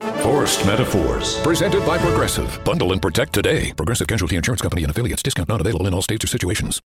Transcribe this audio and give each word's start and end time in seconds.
Forced 0.00 0.64
Metaphors. 0.64 1.40
Presented 1.40 1.84
by 1.84 1.98
Progressive. 1.98 2.62
Bundle 2.64 2.92
and 2.92 3.02
protect 3.02 3.32
today. 3.32 3.72
Progressive 3.72 4.06
Casualty 4.06 4.36
Insurance 4.36 4.62
Company 4.62 4.84
and 4.84 4.90
affiliates. 4.92 5.24
Discount 5.24 5.48
not 5.48 5.60
available 5.60 5.88
in 5.88 5.94
all 5.94 6.02
states 6.02 6.22
or 6.22 6.28
situations. 6.28 6.80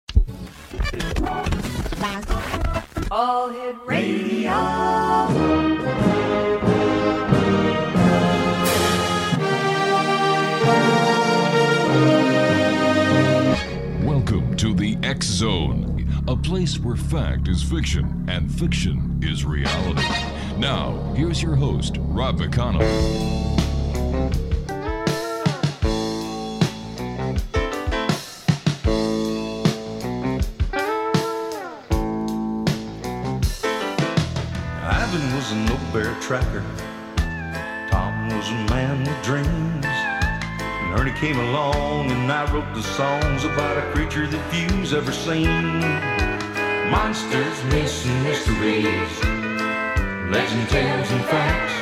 All 3.10 3.50
Hit 3.50 3.76
Radio. 3.84 4.50
Welcome 14.06 14.56
to 14.56 14.72
the 14.72 14.96
X 15.02 15.26
Zone, 15.26 16.08
a 16.28 16.34
place 16.34 16.78
where 16.78 16.96
fact 16.96 17.48
is 17.48 17.62
fiction 17.62 18.24
and 18.28 18.50
fiction 18.50 19.20
is 19.22 19.44
reality. 19.44 20.02
Now, 20.62 20.92
here's 21.16 21.42
your 21.42 21.56
host, 21.56 21.96
Rob 21.98 22.38
McConnell. 22.38 22.82
Ivan 34.84 35.34
was 35.34 35.50
an 35.50 35.68
old 35.68 35.92
bear 35.92 36.14
tracker. 36.20 36.64
Tom 37.90 38.28
was 38.28 38.48
a 38.48 38.54
man 38.70 39.00
with 39.00 39.20
dreams. 39.24 39.84
And 39.84 41.00
Ernie 41.00 41.10
came 41.18 41.40
along 41.40 42.12
and 42.12 42.30
I 42.30 42.48
wrote 42.52 42.72
the 42.72 42.84
songs 42.84 43.42
about 43.42 43.78
a 43.78 43.90
creature 43.90 44.28
that 44.28 44.52
few's 44.52 44.94
ever 44.94 45.10
seen. 45.10 45.80
Monsters, 46.88 47.64
myths, 47.64 48.06
and 48.06 48.22
mysteries. 48.22 49.41
Legend, 50.32 50.68
tales, 50.70 51.10
and 51.10 51.24
facts. 51.26 51.74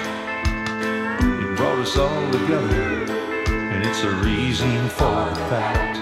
It 1.22 1.56
brought 1.56 1.78
us 1.78 1.96
all 1.96 2.30
together. 2.32 3.06
And 3.46 3.86
it's 3.86 4.02
a 4.02 4.10
reason 4.26 4.88
for 4.88 5.30
the 5.30 5.46
fact. 5.48 5.98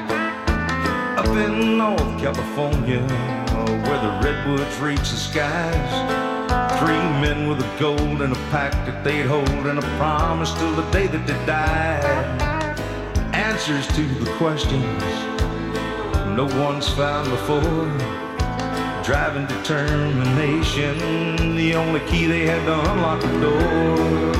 Up 1.18 1.26
in 1.36 1.76
North 1.76 2.18
California, 2.18 3.02
where 3.84 4.00
the 4.00 4.20
redwoods 4.24 4.80
reach 4.80 4.98
the 4.98 5.18
skies. 5.28 5.92
Three 6.78 7.04
men 7.20 7.50
with 7.50 7.60
a 7.60 7.78
gold 7.78 8.22
and 8.22 8.32
a 8.32 8.40
pact 8.50 8.76
that 8.86 9.04
they'd 9.04 9.26
hold 9.26 9.66
and 9.66 9.78
a 9.78 9.88
promise 9.98 10.52
till 10.54 10.74
the 10.74 10.90
day 10.90 11.06
that 11.06 11.26
they 11.26 11.46
died. 11.46 12.80
Answers 13.34 13.86
to 13.88 14.02
the 14.24 14.30
questions 14.38 15.28
no 16.38 16.46
one's 16.62 16.88
found 16.88 17.28
before. 17.28 18.17
Driving 19.08 19.46
determination, 19.46 21.56
the 21.56 21.74
only 21.74 22.00
key 22.00 22.26
they 22.26 22.44
had 22.44 22.62
to 22.66 22.78
unlock 22.92 23.22
the 23.22 23.40
door. 23.40 24.34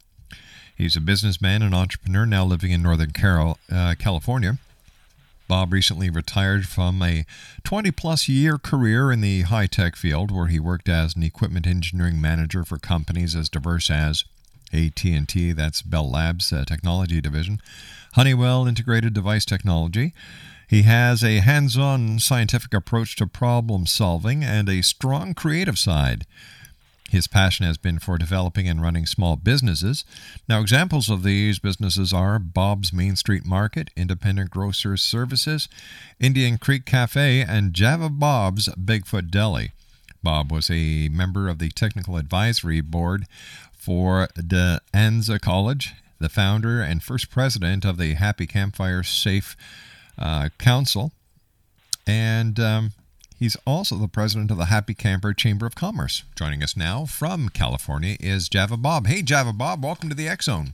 He's 0.75 0.95
a 0.95 1.00
businessman 1.00 1.61
and 1.61 1.75
entrepreneur 1.75 2.25
now 2.25 2.45
living 2.45 2.72
in 2.72 2.81
Northern 2.81 3.11
Carol, 3.11 3.59
uh, 3.72 3.94
California. 4.00 4.57
Bob 5.47 5.72
recently 5.72 6.09
retired 6.09 6.67
from 6.67 7.00
a 7.03 7.28
20 7.63 7.91
plus 7.91 8.28
year 8.28 8.57
career 8.57 9.11
in 9.11 9.22
the 9.22 9.44
high 9.44 9.67
tech 9.67 9.95
field 9.95 10.31
where 10.31 10.47
he 10.47 10.59
worked 10.59 10.89
as 10.89 11.16
an 11.16 11.22
equipment 11.22 11.67
engineering 11.67 12.19
manager 12.19 12.63
for 12.63 12.79
companies 12.79 13.35
as 13.35 13.47
diverse 13.47 13.91
as 13.91 14.25
AT&T, 14.73 15.51
that's 15.51 15.84
Bell 15.84 16.09
Labs 16.09 16.51
uh, 16.51 16.66
technology 16.66 17.22
division, 17.22 17.61
Honeywell 18.13 18.66
Integrated 18.66 19.13
Device 19.13 19.45
Technology. 19.45 20.11
He 20.67 20.81
has 20.83 21.23
a 21.23 21.39
hands-on 21.39 22.19
scientific 22.19 22.73
approach 22.73 23.15
to 23.17 23.27
problem 23.27 23.85
solving 23.85 24.43
and 24.43 24.67
a 24.67 24.81
strong 24.81 25.33
creative 25.33 25.77
side. 25.77 26.25
His 27.11 27.27
passion 27.27 27.65
has 27.65 27.77
been 27.77 27.99
for 27.99 28.17
developing 28.17 28.67
and 28.67 28.81
running 28.81 29.05
small 29.05 29.35
businesses. 29.35 30.03
Now, 30.49 30.59
examples 30.59 31.09
of 31.09 31.23
these 31.23 31.59
businesses 31.59 32.11
are 32.11 32.39
Bob's 32.39 32.91
Main 32.91 33.15
Street 33.15 33.45
Market, 33.45 33.91
Independent 33.95 34.49
Grocers 34.49 35.03
Services, 35.03 35.69
Indian 36.19 36.57
Creek 36.57 36.85
Cafe, 36.85 37.41
and 37.41 37.73
Java 37.73 38.09
Bob's 38.09 38.69
Bigfoot 38.69 39.29
Deli. 39.29 39.71
Bob 40.23 40.51
was 40.51 40.71
a 40.71 41.07
member 41.09 41.47
of 41.47 41.59
the 41.59 41.69
Technical 41.69 42.17
Advisory 42.17 42.81
Board 42.81 43.27
for 43.71 44.27
De 44.35 44.81
Anza 44.91 45.39
College, 45.39 45.93
the 46.19 46.29
founder 46.29 46.81
and 46.81 47.03
first 47.03 47.29
president 47.29 47.85
of 47.85 47.97
the 47.97 48.15
Happy 48.15 48.47
Camp 48.47 48.75
Fire 48.75 49.03
Safe 49.03 49.55
uh, 50.17 50.49
Council, 50.57 51.11
and 52.07 52.59
um, 52.59 52.91
He's 53.37 53.57
also 53.67 53.97
the 53.97 54.07
president 54.07 54.49
of 54.49 54.57
the 54.57 54.65
Happy 54.65 54.93
Camper 54.93 55.33
Chamber 55.33 55.65
of 55.65 55.75
Commerce. 55.75 56.23
Joining 56.35 56.63
us 56.63 56.77
now 56.77 57.05
from 57.05 57.49
California 57.49 58.15
is 58.19 58.47
Java 58.47 58.77
Bob. 58.77 59.07
Hey, 59.07 59.21
Java 59.21 59.51
Bob, 59.51 59.83
welcome 59.83 60.07
to 60.07 60.15
the 60.15 60.27
X 60.27 60.45
Zone. 60.45 60.73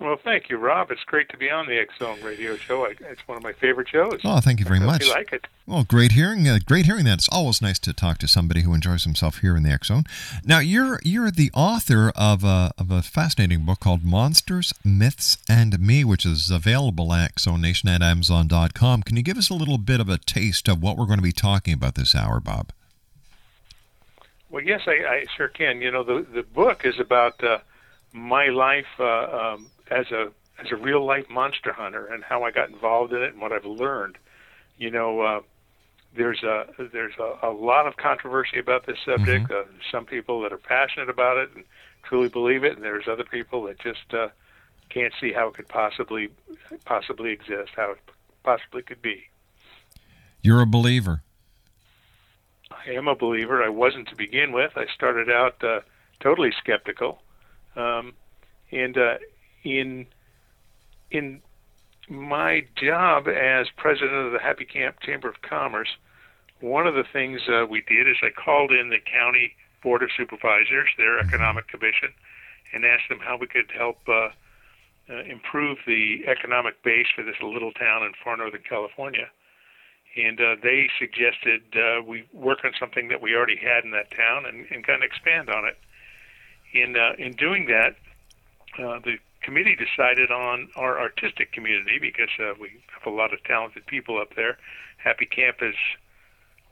Well, 0.00 0.16
thank 0.16 0.48
you, 0.48 0.56
Rob. 0.56 0.90
It's 0.90 1.04
great 1.04 1.28
to 1.28 1.36
be 1.36 1.50
on 1.50 1.66
the 1.66 1.78
X 1.78 1.98
Zone 1.98 2.18
Radio 2.22 2.56
Show. 2.56 2.86
I, 2.86 2.94
it's 3.00 3.28
one 3.28 3.36
of 3.36 3.42
my 3.42 3.52
favorite 3.52 3.86
shows. 3.86 4.18
Oh, 4.24 4.40
thank 4.40 4.58
you 4.58 4.64
very 4.64 4.80
I 4.80 4.86
much. 4.86 5.04
You 5.04 5.12
like 5.12 5.30
it? 5.30 5.46
Well, 5.66 5.84
great 5.84 6.12
hearing. 6.12 6.48
Uh, 6.48 6.58
great 6.64 6.86
hearing 6.86 7.04
that. 7.04 7.18
It's 7.18 7.28
always 7.28 7.60
nice 7.60 7.78
to 7.80 7.92
talk 7.92 8.16
to 8.18 8.28
somebody 8.28 8.62
who 8.62 8.72
enjoys 8.72 9.04
himself 9.04 9.38
here 9.40 9.54
in 9.54 9.62
the 9.62 9.70
X 9.70 9.88
Zone. 9.88 10.04
Now, 10.42 10.58
you're 10.60 11.00
you're 11.04 11.30
the 11.30 11.50
author 11.52 12.12
of 12.16 12.42
a 12.44 12.72
of 12.78 12.90
a 12.90 13.02
fascinating 13.02 13.66
book 13.66 13.80
called 13.80 14.02
Monsters, 14.02 14.72
Myths, 14.82 15.36
and 15.50 15.78
Me, 15.78 16.02
which 16.02 16.24
is 16.24 16.50
available 16.50 17.12
at 17.12 17.34
XZoneNation 17.34 17.94
at 17.94 18.00
Amazon.com. 18.00 19.02
Can 19.02 19.18
you 19.18 19.22
give 19.22 19.36
us 19.36 19.50
a 19.50 19.54
little 19.54 19.76
bit 19.76 20.00
of 20.00 20.08
a 20.08 20.16
taste 20.16 20.66
of 20.66 20.82
what 20.82 20.96
we're 20.96 21.06
going 21.06 21.18
to 21.18 21.22
be 21.22 21.30
talking 21.30 21.74
about 21.74 21.94
this 21.94 22.14
hour, 22.14 22.40
Bob? 22.40 22.72
Well, 24.48 24.62
yes, 24.62 24.80
I, 24.86 24.92
I 24.92 25.24
sure 25.36 25.48
can. 25.48 25.82
You 25.82 25.90
know, 25.90 26.04
the 26.04 26.26
the 26.32 26.42
book 26.42 26.86
is 26.86 26.98
about 26.98 27.44
uh, 27.44 27.58
my 28.14 28.46
life 28.46 28.98
uh, 28.98 29.54
um, 29.54 29.70
as 29.90 30.10
a 30.10 30.30
as 30.58 30.70
a 30.70 30.76
real 30.76 31.04
life 31.04 31.28
monster 31.30 31.72
hunter 31.72 32.06
and 32.06 32.22
how 32.22 32.42
I 32.42 32.50
got 32.50 32.68
involved 32.68 33.12
in 33.12 33.22
it 33.22 33.32
and 33.32 33.40
what 33.40 33.52
I've 33.52 33.64
learned. 33.64 34.18
You 34.76 34.90
know, 34.90 35.20
uh, 35.20 35.40
there's 36.14 36.42
a 36.42 36.66
there's 36.92 37.14
a, 37.18 37.48
a 37.48 37.50
lot 37.50 37.86
of 37.86 37.96
controversy 37.96 38.58
about 38.58 38.86
this 38.86 38.98
subject. 39.04 39.48
Mm-hmm. 39.48 39.70
Uh, 39.70 39.82
some 39.90 40.04
people 40.04 40.40
that 40.42 40.52
are 40.52 40.58
passionate 40.58 41.08
about 41.08 41.38
it 41.38 41.50
and 41.54 41.64
truly 42.02 42.28
believe 42.28 42.64
it, 42.64 42.76
and 42.76 42.84
there's 42.84 43.08
other 43.08 43.24
people 43.24 43.64
that 43.64 43.78
just 43.80 44.12
uh, 44.12 44.28
can't 44.88 45.12
see 45.20 45.32
how 45.32 45.48
it 45.48 45.54
could 45.54 45.68
possibly 45.68 46.30
possibly 46.84 47.30
exist, 47.30 47.72
how 47.76 47.92
it 47.92 47.98
possibly 48.42 48.82
could 48.82 49.02
be. 49.02 49.24
You're 50.42 50.62
a 50.62 50.66
believer. 50.66 51.22
I 52.70 52.92
am 52.92 53.08
a 53.08 53.14
believer. 53.14 53.62
I 53.62 53.68
wasn't 53.68 54.08
to 54.08 54.16
begin 54.16 54.52
with. 54.52 54.72
I 54.76 54.86
started 54.94 55.30
out 55.30 55.62
uh, 55.62 55.80
totally 56.20 56.52
skeptical, 56.58 57.22
um, 57.76 58.14
and 58.70 58.96
uh, 58.96 59.18
in 59.64 60.06
in 61.10 61.42
my 62.08 62.64
job 62.76 63.28
as 63.28 63.68
president 63.76 64.26
of 64.26 64.32
the 64.32 64.38
Happy 64.38 64.64
Camp 64.64 65.00
Chamber 65.00 65.28
of 65.28 65.42
Commerce, 65.42 65.96
one 66.60 66.86
of 66.86 66.94
the 66.94 67.04
things 67.04 67.42
uh, 67.48 67.66
we 67.68 67.82
did 67.82 68.08
is 68.08 68.16
I 68.22 68.30
called 68.30 68.72
in 68.72 68.90
the 68.90 68.98
county 68.98 69.54
board 69.82 70.02
of 70.02 70.10
supervisors, 70.16 70.88
their 70.98 71.18
economic 71.18 71.68
commission, 71.68 72.12
and 72.72 72.84
asked 72.84 73.08
them 73.08 73.20
how 73.20 73.36
we 73.36 73.46
could 73.46 73.70
help 73.76 73.98
uh, 74.08 74.28
uh, 75.08 75.22
improve 75.24 75.78
the 75.86 76.24
economic 76.26 76.82
base 76.82 77.06
for 77.14 77.24
this 77.24 77.36
little 77.42 77.72
town 77.72 78.04
in 78.04 78.12
far 78.22 78.36
northern 78.36 78.62
California. 78.68 79.28
And 80.16 80.40
uh, 80.40 80.56
they 80.62 80.88
suggested 80.98 81.62
uh, 81.74 82.02
we 82.02 82.26
work 82.32 82.60
on 82.64 82.72
something 82.78 83.08
that 83.08 83.22
we 83.22 83.34
already 83.34 83.56
had 83.56 83.84
in 83.84 83.92
that 83.92 84.10
town 84.10 84.44
and, 84.44 84.66
and 84.70 84.84
kind 84.84 85.02
of 85.02 85.06
expand 85.06 85.48
on 85.48 85.64
it. 85.64 85.78
In 86.72 86.96
uh, 86.96 87.12
in 87.18 87.32
doing 87.32 87.66
that, 87.66 87.96
uh, 88.78 89.00
the 89.00 89.18
committee 89.42 89.76
decided 89.76 90.30
on 90.30 90.68
our 90.76 91.00
artistic 91.00 91.52
community 91.52 91.98
because 92.00 92.30
uh, 92.38 92.52
we 92.60 92.70
have 92.92 93.12
a 93.12 93.14
lot 93.14 93.32
of 93.32 93.42
talented 93.44 93.86
people 93.86 94.20
up 94.20 94.34
there. 94.36 94.58
Happy 94.98 95.26
Camp 95.26 95.58
is 95.62 95.74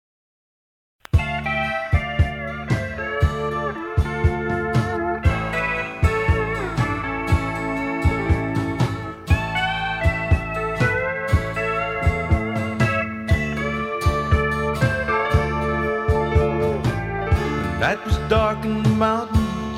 Night 18.31 18.37
was 18.37 18.53
dark 18.55 18.65
in 18.65 18.83
the 18.83 18.89
mountains, 18.89 19.77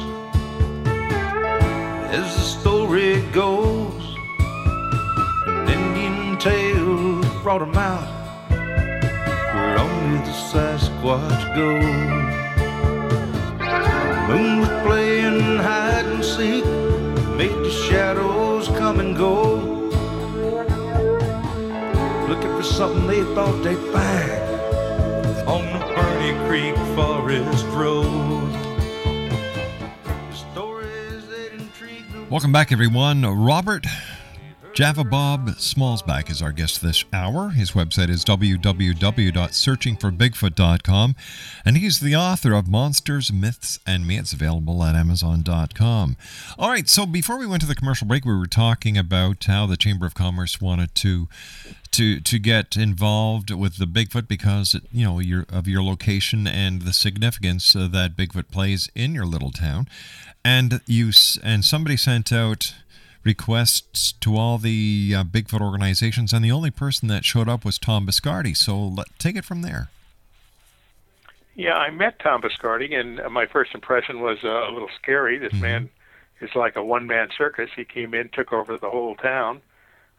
as 2.12 2.36
the 2.36 2.42
story 2.42 3.22
goes. 3.32 4.16
An 5.48 5.70
Indian 5.70 6.38
tale 6.38 7.22
brought 7.42 7.62
'em 7.62 7.78
out 7.78 8.08
where 9.54 9.80
only 9.80 10.20
the 10.20 10.36
Sasquatch 10.50 11.44
goes. 11.56 12.34
The 13.58 14.22
moon 14.28 14.60
was 14.60 14.74
playing 14.86 15.58
hide 15.58 16.06
and 16.06 16.24
seek, 16.24 16.66
made 17.38 17.58
the 17.68 17.72
shadows 17.72 18.68
come 18.80 19.00
and 19.00 19.16
go. 19.18 19.36
Looking 22.30 22.56
for 22.58 22.64
something 22.64 23.08
they 23.08 23.24
thought 23.36 23.64
they'd 23.64 23.86
find 23.94 24.43
Creek 26.48 26.76
Forest 26.96 27.66
Road. 27.68 28.50
Welcome 32.30 32.52
back, 32.54 32.72
everyone. 32.72 33.24
Robert 33.24 33.86
Java 34.74 35.04
Bob 35.04 35.50
Schmalzbach 35.50 36.32
is 36.32 36.42
our 36.42 36.52
guest 36.52 36.82
this 36.82 37.06
hour. 37.14 37.50
His 37.50 37.74
website 37.74 38.10
is 38.10 38.26
www.searchingforbigfoot.com, 38.26 41.16
and 41.64 41.78
he's 41.78 42.00
the 42.00 42.16
author 42.16 42.54
of 42.54 42.68
Monsters, 42.68 43.32
Myths, 43.32 43.78
and 43.86 44.08
Me. 44.08 44.18
It's 44.18 44.34
available 44.34 44.84
at 44.84 44.96
Amazon.com. 44.96 46.18
All 46.58 46.72
right, 46.72 46.90
so 46.90 47.06
before 47.06 47.38
we 47.38 47.46
went 47.46 47.62
to 47.62 47.68
the 47.68 47.76
commercial 47.76 48.08
break, 48.08 48.26
we 48.26 48.36
were 48.36 48.48
talking 48.48 48.98
about 48.98 49.44
how 49.44 49.68
the 49.68 49.78
Chamber 49.78 50.08
of 50.08 50.16
Commerce 50.16 50.60
wanted 50.60 50.96
to 50.96 51.28
to 51.92 52.20
to 52.22 52.40
get 52.40 52.76
involved 52.76 53.52
with 53.52 53.78
the 53.78 53.86
Bigfoot 53.86 54.28
because 54.28 54.76
you 54.92 55.06
know 55.06 55.20
your 55.20 55.46
of 55.50 55.68
your 55.68 55.84
location 55.84 56.48
and 56.48 56.82
the 56.82 56.94
significance 56.94 57.74
that 57.74 58.18
Bigfoot 58.18 58.50
plays 58.50 58.90
in 58.96 59.14
your 59.14 59.28
little 59.28 59.52
town, 59.52 59.88
and 60.44 60.82
you 60.88 61.12
and 61.44 61.64
somebody 61.64 61.96
sent 61.96 62.34
out 62.34 62.74
requests 63.24 64.14
to 64.14 64.38
all 64.38 64.58
the 64.58 65.14
uh, 65.16 65.24
Bigfoot 65.24 65.62
organizations, 65.62 66.34
and 66.34 66.44
the 66.44 66.52
only 66.52 66.72
person 66.72 67.08
that 67.08 67.24
showed 67.26 67.50
up 67.50 67.64
was 67.64 67.78
Tom 67.78 68.06
Biscardi. 68.06 68.56
So 68.56 68.78
let, 68.80 69.08
take 69.20 69.36
it 69.36 69.46
from 69.46 69.62
there. 69.62 69.90
Yeah, 71.56 71.76
I 71.76 71.92
met 71.92 72.20
Tom 72.20 72.42
Biscardi, 72.42 72.94
and 72.94 73.22
my 73.32 73.46
first 73.46 73.76
impression 73.76 74.22
was 74.22 74.40
uh, 74.44 74.70
a 74.70 74.72
little 74.72 74.90
scary. 75.02 75.38
This 75.38 75.54
man 75.54 75.90
is 76.42 76.50
like 76.56 76.76
a 76.76 76.84
one-man 76.84 77.30
circus. 77.38 77.70
He 77.76 77.86
came 77.86 78.14
in, 78.14 78.30
took 78.30 78.52
over 78.52 78.78
the 78.78 78.90
whole 78.90 79.16
town. 79.16 79.62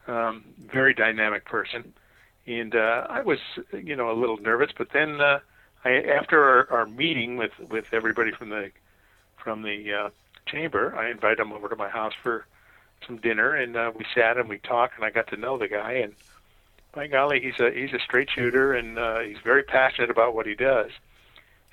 Um, 0.07 0.45
very 0.71 0.93
dynamic 0.93 1.47
person, 1.47 1.95
and 2.47 2.75
uh, 2.75 3.07
I 3.09 3.23
was, 3.23 3.39
you 3.73 3.97
know, 3.97 4.11
a 4.11 4.13
little 4.13 4.37
nervous. 4.37 4.71
But 4.77 4.93
then, 4.93 5.19
uh, 5.19 5.41
I, 5.83 6.03
after 6.03 6.45
our, 6.45 6.71
our 6.71 6.87
meeting 6.87 7.39
with 7.39 7.53
with 7.71 7.87
everybody 7.93 8.31
from 8.31 8.51
the 8.51 8.71
from 9.39 9.63
the 9.63 9.93
uh, 9.93 10.11
chamber, 10.47 10.95
I 10.95 11.11
invited 11.11 11.41
him 11.41 11.53
over 11.53 11.69
to 11.71 11.77
my 11.77 11.89
house 11.89 12.13
for 12.23 12.45
some 13.07 13.19
dinner, 13.19 13.55
and 13.55 13.77
uh, 13.77 13.93
we 13.97 14.05
sat 14.15 14.37
and 14.37 14.49
we 14.49 14.59
talked, 14.59 14.97
and 14.97 15.05
I 15.05 15.11
got 15.11 15.29
to 15.29 15.37
know 15.37 15.59
the 15.59 15.69
guy. 15.69 15.93
And 15.93 16.15
by 16.93 17.07
golly, 17.07 17.41
he's 17.41 17.59
a 17.61 17.71
he's 17.71 17.93
a 17.93 17.99
straight 17.99 18.31
shooter, 18.31 18.75
and 18.75 18.99
uh, 18.99 19.21
he's 19.21 19.39
very 19.43 19.63
passionate 19.63 20.11
about 20.11 20.35
what 20.35 20.47
he 20.47 20.55
does. 20.55 20.91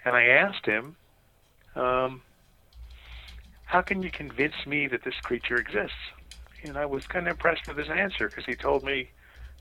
And 0.04 0.16
I 0.16 0.26
asked 0.26 0.66
him, 0.66 0.96
um, 1.76 2.22
"How 3.66 3.82
can 3.82 4.02
you 4.02 4.12
convince 4.12 4.66
me 4.66 4.88
that 4.88 5.04
this 5.04 5.16
creature 5.24 5.58
exists?" 5.58 5.98
And 6.64 6.78
I 6.78 6.86
was 6.86 7.08
kind 7.08 7.28
of 7.28 7.32
impressed 7.32 7.68
with 7.68 7.78
his 7.78 7.90
answer 7.90 8.28
because 8.30 8.46
he 8.46 8.56
told 8.56 8.84
me 8.84 9.10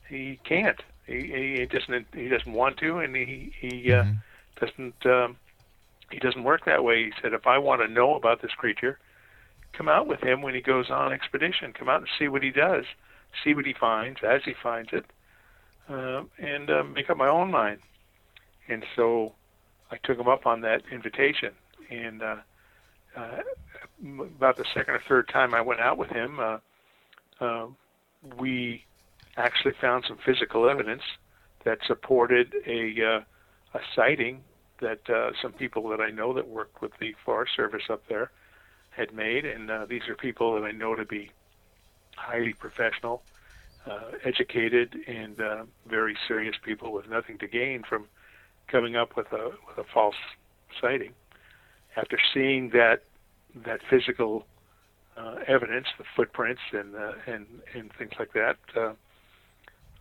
he 0.09 0.39
can't. 0.45 0.83
He, 1.07 1.57
he 1.59 1.67
doesn't. 1.67 2.07
He 2.15 2.29
doesn't 2.29 2.53
want 2.53 2.77
to, 2.79 2.99
and 2.99 3.15
he 3.17 3.53
he 3.59 3.93
uh, 3.93 4.05
doesn't. 4.61 5.07
Um, 5.07 5.37
he 6.11 6.19
doesn't 6.19 6.43
work 6.43 6.65
that 6.65 6.85
way. 6.85 7.05
He 7.05 7.13
said, 7.23 7.33
"If 7.33 7.47
I 7.47 7.59
want 7.59 7.83
to 7.83 7.89
know 7.89 8.15
about 8.15 8.43
this 8.43 8.53
creature, 8.53 8.99
come 9.73 9.89
out 9.89 10.07
with 10.07 10.23
him 10.23 10.43
when 10.43 10.55
he 10.55 10.61
goes 10.61 10.91
on 10.91 11.13
expedition. 11.13 11.73
Come 11.73 11.89
out 11.89 12.01
and 12.01 12.09
see 12.19 12.29
what 12.29 12.43
he 12.43 12.51
does, 12.51 12.85
see 13.45 13.55
what 13.55 13.67
he 13.67 13.73
finds 13.73 14.21
as 14.23 14.43
he 14.45 14.55
finds 14.63 14.91
it, 14.93 15.05
uh, 15.89 16.23
and 16.39 16.71
uh, 16.71 16.83
make 16.85 17.11
up 17.11 17.17
my 17.17 17.29
own 17.29 17.51
mind." 17.51 17.81
And 18.69 18.85
so 18.95 19.35
I 19.91 19.97
took 20.03 20.19
him 20.19 20.29
up 20.29 20.47
on 20.47 20.61
that 20.63 20.83
invitation, 20.93 21.53
and 21.91 22.23
uh, 22.23 22.37
uh, 23.17 23.39
about 24.03 24.57
the 24.57 24.65
second 24.75 24.95
or 24.95 25.03
third 25.09 25.29
time 25.29 25.55
I 25.55 25.61
went 25.61 25.81
out 25.81 25.99
with 25.99 26.11
him, 26.11 26.39
uh, 26.39 26.59
uh, 27.41 27.67
we 28.39 28.85
actually 29.37 29.75
found 29.81 30.05
some 30.07 30.19
physical 30.25 30.69
evidence 30.69 31.03
that 31.65 31.79
supported 31.87 32.55
a 32.67 32.95
uh, 33.03 33.21
a 33.75 33.81
sighting 33.95 34.43
that 34.81 35.09
uh, 35.11 35.31
some 35.41 35.53
people 35.53 35.89
that 35.91 36.01
I 36.01 36.11
know 36.11 36.33
that 36.33 36.49
work 36.49 36.81
with 36.83 36.93
the 37.01 37.15
Forest 37.25 37.53
Service 37.55 37.85
up 37.91 38.03
there 38.09 38.31
had 38.91 39.15
made, 39.15 39.45
and 39.45 39.71
uh, 39.71 39.87
these 39.87 40.03
are 40.09 40.15
people 40.15 40.55
that 40.55 40.65
I 40.65 40.73
know 40.73 40.95
to 40.95 41.05
be 41.05 41.31
highly 42.17 42.53
professional, 42.53 43.23
uh, 43.87 44.13
educated, 44.25 44.95
and 45.07 45.41
uh, 45.41 45.65
very 45.89 46.17
serious 46.29 46.57
people 46.63 46.93
with 46.93 47.09
nothing 47.09 47.39
to 47.39 47.49
gain 47.49 47.83
from 47.89 48.07
coming 48.69 48.97
up 48.97 49.17
with 49.17 49.33
a 49.33 49.53
with 49.67 49.79
a 49.79 49.85
false 49.93 50.17
sighting. 50.81 51.13
After 51.97 52.19
seeing 52.35 52.71
that 52.71 53.05
that 53.65 53.81
physical 53.89 54.47
uh, 55.17 55.37
evidence, 55.47 55.87
the 55.99 56.05
footprints 56.17 56.61
and 56.73 56.95
and 57.27 57.47
and 57.75 57.93
things 57.99 58.13
like 58.19 58.33
that, 58.35 58.57
uh, 58.77 58.93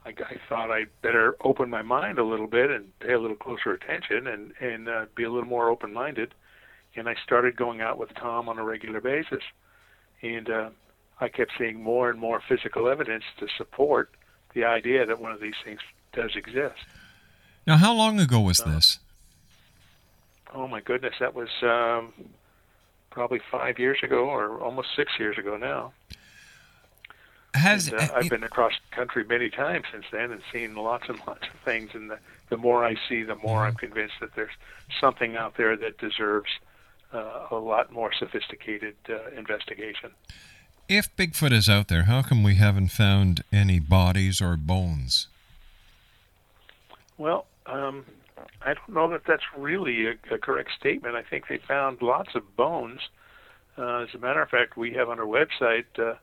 I, 0.06 0.10
I 0.10 0.36
thought 0.48 0.72
I'd 0.72 0.90
better 1.02 1.36
open 1.44 1.70
my 1.70 1.82
mind 1.82 2.20
a 2.20 2.24
little 2.24 2.48
bit 2.48 2.70
and 2.70 2.98
pay 3.00 3.14
a 3.14 3.20
little 3.20 3.38
closer 3.38 3.72
attention 3.74 4.28
and 4.28 4.54
and 4.60 4.90
uh, 4.90 5.06
be 5.16 5.24
a 5.24 5.32
little 5.32 5.50
more 5.50 5.70
open-minded. 5.70 6.34
And 6.96 7.08
I 7.08 7.16
started 7.24 7.56
going 7.56 7.82
out 7.82 7.98
with 7.98 8.14
Tom 8.16 8.50
on 8.50 8.58
a 8.58 8.64
regular 8.64 9.00
basis, 9.00 9.44
and 10.22 10.50
uh, 10.50 10.70
I 11.22 11.30
kept 11.30 11.52
seeing 11.58 11.82
more 11.82 12.10
and 12.10 12.20
more 12.20 12.42
physical 12.48 12.90
evidence 12.90 13.24
to 13.40 13.48
support 13.58 14.12
the 14.54 14.66
idea 14.66 15.06
that 15.06 15.20
one 15.20 15.32
of 15.32 15.40
these 15.40 15.56
things 15.64 15.80
does 16.14 16.36
exist. 16.36 16.80
Now, 17.68 17.78
how 17.78 17.94
long 17.94 18.20
ago 18.20 18.40
was 18.40 18.58
this? 18.58 19.00
Oh 20.54 20.68
my 20.68 20.82
goodness, 20.82 21.14
that 21.20 21.36
was 21.36 21.50
um, 21.62 22.14
probably 23.12 23.40
five 23.52 23.78
years 23.78 24.00
ago, 24.02 24.30
or 24.30 24.60
almost 24.60 24.90
six 24.96 25.12
years 25.20 25.38
ago 25.38 25.58
now. 25.58 25.94
Has 27.54 27.90
And, 27.90 28.00
uh, 28.00 28.08
I've 28.16 28.30
been 28.30 28.44
across 28.44 28.74
the 28.90 28.96
country 28.96 29.24
many 29.24 29.50
times 29.50 29.86
since 29.92 30.06
then 30.12 30.32
and 30.32 30.42
seen 30.54 30.76
lots 30.76 31.10
and 31.10 31.20
lots 31.28 31.48
of 31.48 31.60
things. 31.66 31.92
And 31.94 32.10
the, 32.10 32.20
the 32.50 32.58
more 32.58 32.86
I 32.86 32.96
see, 33.08 33.24
the 33.24 33.36
more 33.36 33.66
I'm 33.66 33.76
convinced 33.76 34.16
that 34.22 34.36
there's 34.36 34.54
something 35.00 35.36
out 35.36 35.58
there 35.58 35.76
that 35.78 35.98
deserves 35.98 36.50
uh, 37.14 37.48
a 37.52 37.56
lot 37.56 37.92
more 37.92 38.12
sophisticated 38.14 38.96
uh, 39.10 39.30
investigation. 39.38 40.12
if 40.88 41.16
Bigfoot 41.16 41.52
is 41.52 41.70
out 41.70 41.88
there, 41.88 42.04
how 42.04 42.22
come 42.22 42.44
we 42.44 42.56
haven't 42.56 42.90
found 42.90 43.44
any 43.52 43.80
bodies 43.80 44.42
or 44.42 44.58
bones? 44.58 45.28
Well, 47.18 47.46
um, 47.66 48.06
I 48.62 48.74
don't 48.74 48.90
know 48.90 49.10
that 49.10 49.22
that's 49.28 49.44
really 49.58 50.08
a, 50.08 50.16
a 50.32 50.38
correct 50.38 50.72
statement. 50.80 51.16
I 51.16 51.24
think 51.24 51.48
they 51.48 51.58
found 51.58 52.02
lots 52.02 52.36
of 52.36 52.56
bones. 52.56 53.02
Uh, 53.78 54.00
as 54.00 54.10
a 54.14 54.18
matter 54.18 54.42
of 54.42 54.50
fact, 54.50 54.78
we 54.78 54.94
have 54.94 55.10
on 55.10 55.20
our 55.20 55.26
website 55.26 55.86
uh, 55.98 56.16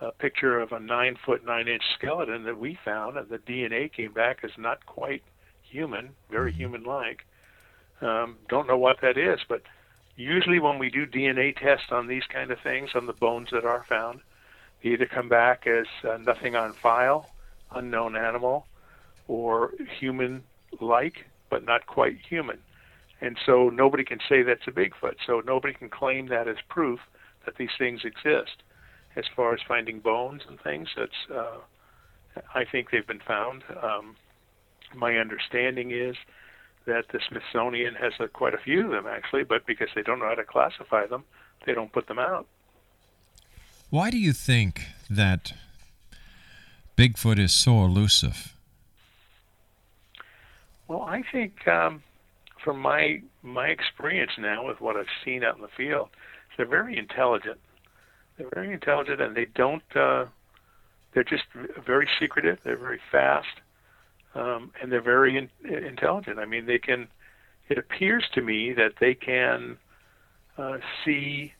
a 0.00 0.12
picture 0.12 0.60
of 0.60 0.72
a 0.72 0.80
nine 0.80 1.16
foot 1.24 1.44
nine 1.44 1.68
inch 1.68 1.82
skeleton 1.94 2.44
that 2.44 2.58
we 2.58 2.78
found, 2.84 3.16
and 3.16 3.28
the 3.28 3.38
DNA 3.38 3.92
came 3.92 4.12
back 4.12 4.40
as 4.42 4.50
not 4.58 4.84
quite 4.86 5.22
human, 5.62 6.10
very 6.30 6.52
human 6.52 6.82
like. 6.84 7.26
Um, 8.00 8.36
don't 8.48 8.66
know 8.66 8.78
what 8.78 9.00
that 9.02 9.18
is, 9.18 9.40
but 9.48 9.62
usually 10.20 10.60
when 10.60 10.78
we 10.78 10.90
do 10.90 11.06
DNA 11.06 11.56
tests 11.56 11.90
on 11.90 12.06
these 12.06 12.24
kind 12.32 12.50
of 12.50 12.60
things, 12.60 12.90
on 12.94 13.06
the 13.06 13.12
bones 13.12 13.48
that 13.52 13.64
are 13.64 13.84
found, 13.88 14.20
they 14.82 14.90
either 14.90 15.06
come 15.06 15.28
back 15.28 15.66
as 15.66 15.86
uh, 16.08 16.18
nothing 16.18 16.54
on 16.54 16.72
file, 16.72 17.30
unknown 17.74 18.16
animal, 18.16 18.66
or 19.28 19.72
human 19.98 20.42
like, 20.80 21.26
but 21.48 21.64
not 21.64 21.86
quite 21.86 22.18
human. 22.18 22.58
And 23.20 23.36
so 23.44 23.68
nobody 23.68 24.04
can 24.04 24.18
say 24.28 24.42
that's 24.42 24.66
a 24.66 24.70
Bigfoot. 24.70 25.16
So 25.26 25.42
nobody 25.44 25.74
can 25.74 25.88
claim 25.88 26.28
that 26.28 26.48
as 26.48 26.56
proof 26.68 27.00
that 27.44 27.56
these 27.56 27.70
things 27.78 28.02
exist. 28.04 28.62
As 29.16 29.24
far 29.34 29.52
as 29.52 29.60
finding 29.66 30.00
bones 30.00 30.42
and 30.48 30.60
things, 30.60 30.88
that's 30.96 31.30
uh, 31.34 31.58
I 32.54 32.64
think 32.64 32.90
they've 32.90 33.06
been 33.06 33.20
found. 33.26 33.64
Um, 33.82 34.16
my 34.94 35.16
understanding 35.16 35.90
is 35.90 36.16
that 36.90 37.04
the 37.12 37.20
Smithsonian 37.28 37.94
has 37.94 38.12
uh, 38.18 38.26
quite 38.26 38.52
a 38.52 38.58
few 38.58 38.86
of 38.86 38.90
them 38.90 39.06
actually, 39.06 39.44
but 39.44 39.64
because 39.64 39.88
they 39.94 40.02
don't 40.02 40.18
know 40.18 40.28
how 40.28 40.34
to 40.34 40.44
classify 40.44 41.06
them, 41.06 41.24
they 41.64 41.72
don't 41.72 41.92
put 41.92 42.08
them 42.08 42.18
out. 42.18 42.46
Why 43.90 44.10
do 44.10 44.18
you 44.18 44.32
think 44.32 44.82
that 45.08 45.52
Bigfoot 46.96 47.38
is 47.38 47.52
so 47.52 47.84
elusive? 47.84 48.56
Well, 50.88 51.02
I 51.02 51.22
think 51.32 51.66
um, 51.68 52.02
from 52.64 52.80
my 52.80 53.22
my 53.42 53.68
experience 53.68 54.32
now 54.36 54.66
with 54.66 54.80
what 54.80 54.96
I've 54.96 55.14
seen 55.24 55.44
out 55.44 55.54
in 55.56 55.62
the 55.62 55.74
field, 55.76 56.08
they're 56.56 56.66
very 56.66 56.98
intelligent. 56.98 57.60
They're 58.36 58.50
very 58.52 58.72
intelligent, 58.72 59.20
and 59.20 59.36
they 59.36 59.46
don't. 59.54 59.84
Uh, 59.94 60.26
they're 61.12 61.24
just 61.24 61.44
very 61.86 62.08
secretive. 62.20 62.58
They're 62.64 62.76
very 62.76 63.00
fast, 63.12 63.54
um, 64.34 64.72
and 64.80 64.90
they're 64.90 65.00
very 65.02 65.36
in, 65.36 65.50
intelligent. 65.64 66.38
I 66.38 66.46
mean, 66.46 66.66
they 66.66 66.78
can. 66.78 67.08
It 67.68 67.78
appears 67.78 68.24
to 68.34 68.42
me 68.42 68.72
that 68.72 68.94
they 69.00 69.14
can 69.14 69.76
uh, 70.58 70.78
see 71.04 71.52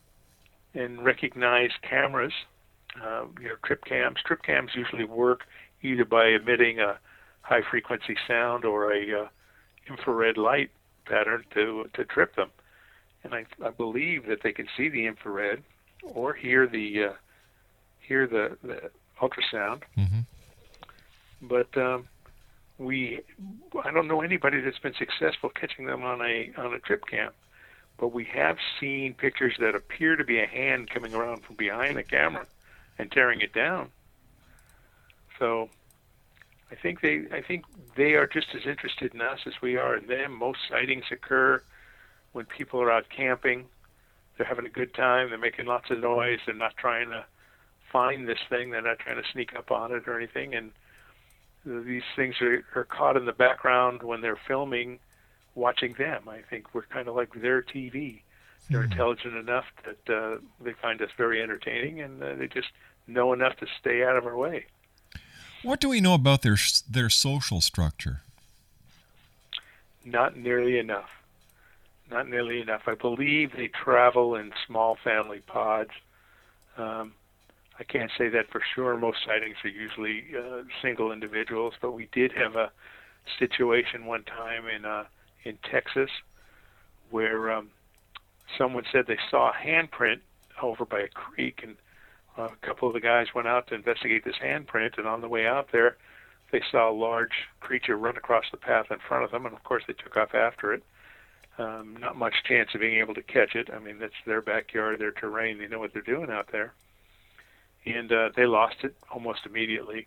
and 0.74 1.04
recognize 1.04 1.70
cameras. 1.82 2.32
Uh, 3.00 3.24
you 3.40 3.48
know, 3.48 3.54
trip 3.64 3.84
cams. 3.84 4.18
Trip 4.24 4.42
cams 4.42 4.72
usually 4.74 5.04
work 5.04 5.42
either 5.82 6.04
by 6.04 6.26
emitting 6.26 6.80
a 6.80 6.98
high 7.42 7.62
frequency 7.70 8.16
sound 8.26 8.64
or 8.64 8.92
a 8.92 9.22
uh, 9.22 9.28
infrared 9.88 10.36
light 10.36 10.70
pattern 11.06 11.44
to 11.54 11.88
to 11.94 12.04
trip 12.04 12.34
them. 12.36 12.50
And 13.22 13.34
I, 13.34 13.44
I 13.64 13.70
believe 13.70 14.26
that 14.26 14.42
they 14.42 14.52
can 14.52 14.66
see 14.76 14.88
the 14.88 15.06
infrared 15.06 15.62
or 16.02 16.32
hear 16.34 16.66
the 16.66 17.04
uh, 17.04 17.12
hear 18.00 18.26
the, 18.26 18.56
the 18.62 18.90
ultrasound. 19.20 19.82
Mhm. 19.96 20.24
But 21.42 21.76
um, 21.76 22.08
we 22.80 23.20
I 23.84 23.90
don't 23.92 24.08
know 24.08 24.22
anybody 24.22 24.60
that's 24.60 24.78
been 24.78 24.94
successful 24.94 25.50
catching 25.50 25.84
them 25.84 26.02
on 26.02 26.22
a 26.22 26.50
on 26.56 26.72
a 26.72 26.78
trip 26.78 27.04
cam. 27.06 27.30
But 27.98 28.08
we 28.08 28.24
have 28.24 28.56
seen 28.80 29.12
pictures 29.12 29.54
that 29.60 29.74
appear 29.74 30.16
to 30.16 30.24
be 30.24 30.40
a 30.40 30.46
hand 30.46 30.88
coming 30.88 31.14
around 31.14 31.44
from 31.44 31.56
behind 31.56 31.98
the 31.98 32.02
camera 32.02 32.46
and 32.98 33.12
tearing 33.12 33.42
it 33.42 33.52
down. 33.52 33.90
So 35.38 35.68
I 36.72 36.74
think 36.74 37.02
they 37.02 37.26
I 37.30 37.42
think 37.42 37.66
they 37.96 38.14
are 38.14 38.26
just 38.26 38.48
as 38.54 38.66
interested 38.66 39.14
in 39.14 39.20
us 39.20 39.40
as 39.46 39.60
we 39.60 39.76
are 39.76 39.96
in 39.96 40.06
them. 40.06 40.34
Most 40.34 40.60
sightings 40.68 41.04
occur 41.10 41.62
when 42.32 42.46
people 42.46 42.80
are 42.80 42.90
out 42.90 43.10
camping. 43.10 43.66
They're 44.38 44.46
having 44.46 44.64
a 44.64 44.70
good 44.70 44.94
time. 44.94 45.28
They're 45.28 45.38
making 45.38 45.66
lots 45.66 45.90
of 45.90 46.00
noise. 46.00 46.38
They're 46.46 46.54
not 46.54 46.78
trying 46.78 47.10
to 47.10 47.26
find 47.92 48.26
this 48.26 48.38
thing. 48.48 48.70
They're 48.70 48.80
not 48.80 49.00
trying 49.00 49.22
to 49.22 49.28
sneak 49.30 49.54
up 49.54 49.70
on 49.70 49.92
it 49.92 50.08
or 50.08 50.16
anything. 50.16 50.54
And 50.54 50.72
these 51.64 52.02
things 52.16 52.40
are, 52.40 52.64
are 52.74 52.84
caught 52.84 53.16
in 53.16 53.26
the 53.26 53.32
background 53.32 54.02
when 54.02 54.20
they're 54.20 54.38
filming, 54.48 54.98
watching 55.54 55.92
them. 55.94 56.28
I 56.28 56.40
think 56.48 56.74
we're 56.74 56.82
kind 56.82 57.08
of 57.08 57.14
like 57.14 57.32
their 57.34 57.62
TV. 57.62 58.22
They're 58.70 58.84
intelligent 58.84 59.34
enough 59.34 59.64
that 59.84 60.14
uh, 60.14 60.36
they 60.60 60.74
find 60.74 61.02
us 61.02 61.10
very 61.16 61.42
entertaining, 61.42 62.00
and 62.00 62.22
uh, 62.22 62.36
they 62.36 62.46
just 62.46 62.68
know 63.08 63.32
enough 63.32 63.56
to 63.56 63.66
stay 63.80 64.04
out 64.04 64.16
of 64.16 64.24
our 64.26 64.36
way. 64.36 64.66
What 65.64 65.80
do 65.80 65.88
we 65.88 66.00
know 66.00 66.14
about 66.14 66.42
their 66.42 66.56
their 66.88 67.10
social 67.10 67.60
structure? 67.60 68.22
Not 70.04 70.36
nearly 70.36 70.78
enough. 70.78 71.10
not 72.10 72.28
nearly 72.28 72.60
enough. 72.60 72.82
I 72.86 72.94
believe 72.94 73.52
they 73.56 73.68
travel 73.68 74.34
in 74.36 74.52
small 74.66 74.96
family 75.02 75.40
pods. 75.40 75.90
Um, 76.76 77.12
I 77.80 77.84
can't 77.84 78.10
say 78.18 78.28
that 78.28 78.50
for 78.50 78.60
sure. 78.74 78.96
Most 78.98 79.24
sightings 79.24 79.56
are 79.64 79.68
usually 79.68 80.24
uh, 80.38 80.62
single 80.82 81.12
individuals, 81.12 81.72
but 81.80 81.92
we 81.92 82.10
did 82.12 82.30
have 82.32 82.54
a 82.54 82.70
situation 83.38 84.04
one 84.04 84.22
time 84.24 84.66
in 84.66 84.84
uh, 84.84 85.04
in 85.44 85.58
Texas 85.70 86.10
where 87.10 87.50
um, 87.50 87.70
someone 88.58 88.84
said 88.92 89.06
they 89.06 89.18
saw 89.30 89.50
a 89.50 89.54
handprint 89.54 90.20
over 90.62 90.84
by 90.84 91.00
a 91.00 91.08
creek, 91.08 91.60
and 91.62 91.76
uh, 92.36 92.48
a 92.52 92.66
couple 92.66 92.86
of 92.86 92.92
the 92.92 93.00
guys 93.00 93.28
went 93.34 93.48
out 93.48 93.66
to 93.68 93.74
investigate 93.74 94.24
this 94.26 94.36
handprint. 94.44 94.98
And 94.98 95.06
on 95.06 95.22
the 95.22 95.28
way 95.28 95.46
out 95.46 95.68
there, 95.72 95.96
they 96.52 96.60
saw 96.70 96.90
a 96.90 96.92
large 96.92 97.48
creature 97.60 97.96
run 97.96 98.18
across 98.18 98.44
the 98.50 98.58
path 98.58 98.86
in 98.90 98.98
front 99.08 99.24
of 99.24 99.30
them, 99.30 99.46
and 99.46 99.56
of 99.56 99.64
course 99.64 99.84
they 99.86 99.94
took 99.94 100.18
off 100.18 100.34
after 100.34 100.74
it. 100.74 100.82
Um, 101.56 101.96
not 101.98 102.16
much 102.16 102.34
chance 102.46 102.70
of 102.74 102.80
being 102.80 102.98
able 102.98 103.14
to 103.14 103.22
catch 103.22 103.54
it. 103.54 103.70
I 103.74 103.78
mean, 103.78 103.98
that's 103.98 104.12
their 104.26 104.42
backyard, 104.42 104.98
their 104.98 105.12
terrain. 105.12 105.58
They 105.58 105.66
know 105.66 105.78
what 105.78 105.94
they're 105.94 106.02
doing 106.02 106.30
out 106.30 106.48
there. 106.52 106.74
And 107.86 108.12
uh, 108.12 108.30
they 108.36 108.46
lost 108.46 108.76
it 108.82 108.94
almost 109.10 109.46
immediately. 109.46 110.06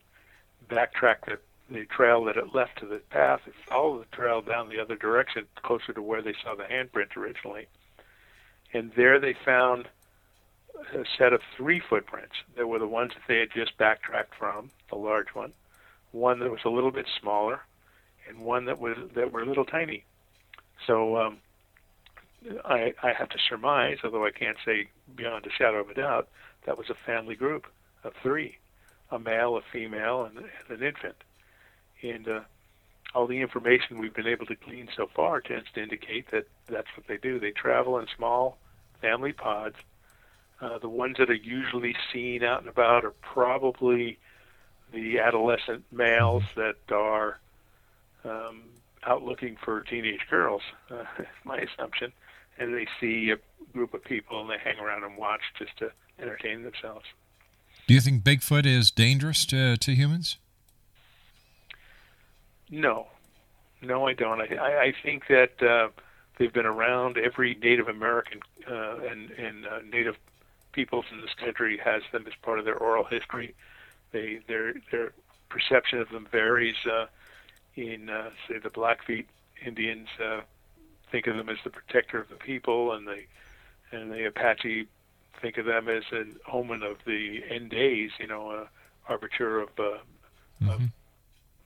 Backtracked 0.69 1.25
the, 1.25 1.39
the 1.69 1.85
trail 1.85 2.23
that 2.25 2.37
it 2.37 2.53
left 2.53 2.79
to 2.79 2.85
the 2.85 3.01
path, 3.09 3.41
followed 3.67 4.05
the 4.05 4.15
trail 4.15 4.41
down 4.41 4.69
the 4.69 4.79
other 4.79 4.95
direction, 4.95 5.45
closer 5.61 5.93
to 5.93 6.01
where 6.01 6.21
they 6.21 6.35
saw 6.43 6.55
the 6.55 6.63
handprint 6.63 7.17
originally. 7.17 7.67
And 8.73 8.91
there 8.95 9.19
they 9.19 9.33
found 9.45 9.87
a 10.93 11.03
set 11.17 11.33
of 11.33 11.41
three 11.55 11.79
footprints. 11.79 12.35
There 12.55 12.67
were 12.67 12.79
the 12.79 12.87
ones 12.87 13.11
that 13.13 13.23
they 13.27 13.39
had 13.39 13.51
just 13.51 13.77
backtracked 13.77 14.35
from, 14.35 14.71
the 14.89 14.95
large 14.95 15.29
one, 15.33 15.53
one 16.11 16.39
that 16.39 16.51
was 16.51 16.61
a 16.65 16.69
little 16.69 16.91
bit 16.91 17.07
smaller, 17.19 17.61
and 18.27 18.39
one 18.39 18.65
that 18.65 18.79
was 18.79 18.97
that 19.15 19.31
were 19.31 19.41
a 19.41 19.45
little 19.45 19.65
tiny. 19.65 20.05
So 20.87 21.17
um, 21.17 21.37
I, 22.65 22.93
I 23.01 23.13
have 23.13 23.29
to 23.29 23.37
surmise, 23.49 23.97
although 24.03 24.25
I 24.25 24.31
can't 24.31 24.57
say 24.65 24.87
beyond 25.15 25.45
a 25.45 25.51
shadow 25.51 25.79
of 25.79 25.89
a 25.89 25.93
doubt, 25.93 26.27
that 26.65 26.77
was 26.77 26.89
a 26.89 26.95
family 27.05 27.35
group 27.35 27.67
of 28.03 28.13
three, 28.21 28.57
a 29.11 29.19
male, 29.19 29.57
a 29.57 29.61
female, 29.71 30.25
and, 30.25 30.37
and 30.37 30.81
an 30.81 30.85
infant. 30.85 31.15
And 32.01 32.27
uh, 32.27 32.41
all 33.13 33.27
the 33.27 33.41
information 33.41 33.97
we've 33.97 34.13
been 34.13 34.27
able 34.27 34.45
to 34.47 34.55
glean 34.55 34.89
so 34.95 35.09
far 35.15 35.41
tends 35.41 35.67
to 35.75 35.83
indicate 35.83 36.31
that 36.31 36.47
that's 36.69 36.87
what 36.97 37.07
they 37.07 37.17
do. 37.17 37.39
They 37.39 37.51
travel 37.51 37.97
in 37.99 38.07
small 38.15 38.57
family 39.01 39.33
pods. 39.33 39.75
Uh, 40.61 40.79
the 40.79 40.89
ones 40.89 41.17
that 41.19 41.29
are 41.29 41.33
usually 41.33 41.95
seen 42.11 42.43
out 42.43 42.59
and 42.59 42.69
about 42.69 43.03
are 43.05 43.13
probably 43.21 44.17
the 44.93 45.19
adolescent 45.19 45.83
males 45.91 46.43
that 46.55 46.75
are 46.91 47.39
um, 48.23 48.63
out 49.05 49.23
looking 49.23 49.57
for 49.63 49.81
teenage 49.81 50.21
girls, 50.29 50.61
uh, 50.89 51.03
my 51.43 51.57
assumption, 51.57 52.11
and 52.57 52.73
they 52.73 52.87
see 52.99 53.31
a 53.31 53.37
group 53.73 53.93
of 53.93 54.03
people 54.03 54.41
and 54.41 54.49
they 54.49 54.57
hang 54.57 54.79
around 54.79 55.03
and 55.03 55.17
watch 55.17 55.41
just 55.57 55.75
to 55.77 55.91
entertain 56.19 56.63
themselves. 56.63 57.05
Do 57.87 57.93
you 57.93 58.01
think 58.01 58.23
Bigfoot 58.23 58.65
is 58.65 58.91
dangerous 58.91 59.45
to, 59.47 59.77
to 59.77 59.91
humans? 59.93 60.37
No, 62.69 63.07
no, 63.81 64.07
I 64.07 64.13
don't. 64.13 64.41
I, 64.41 64.85
I, 64.85 64.93
think 65.03 65.27
that 65.27 65.61
uh, 65.61 65.89
they've 66.37 66.53
been 66.53 66.65
around. 66.65 67.17
Every 67.17 67.55
Native 67.55 67.87
American 67.87 68.39
uh, 68.69 68.97
and, 69.09 69.31
and 69.31 69.65
uh, 69.67 69.79
Native 69.91 70.15
peoples 70.71 71.05
in 71.11 71.21
this 71.21 71.33
country 71.33 71.77
has 71.83 72.01
them 72.11 72.23
as 72.25 72.33
part 72.41 72.59
of 72.59 72.65
their 72.65 72.77
oral 72.77 73.03
history. 73.03 73.53
They 74.11 74.39
their 74.47 74.73
their 74.91 75.11
perception 75.49 75.99
of 75.99 76.09
them 76.09 76.27
varies. 76.31 76.77
Uh, 76.89 77.07
in 77.75 78.09
uh, 78.09 78.29
say 78.47 78.59
the 78.59 78.69
Blackfeet 78.69 79.27
Indians 79.65 80.07
uh, 80.23 80.41
think 81.13 81.27
of 81.27 81.37
them 81.37 81.47
as 81.47 81.57
the 81.63 81.69
protector 81.69 82.19
of 82.19 82.27
the 82.27 82.35
people, 82.35 82.91
and 82.91 83.07
the 83.07 83.21
and 83.91 84.11
the 84.11 84.25
Apache 84.25 84.87
think 85.41 85.57
of 85.57 85.65
them 85.65 85.87
as 85.87 86.03
an 86.11 86.35
omen 86.51 86.83
of 86.83 86.97
the 87.05 87.41
end 87.49 87.69
days. 87.69 88.11
You 88.19 88.27
know, 88.27 88.51
a 88.51 88.67
arbiter 89.07 89.61
of, 89.61 89.69
uh, 89.79 89.97
Mm-hmm. 90.61 90.69
of 90.69 90.81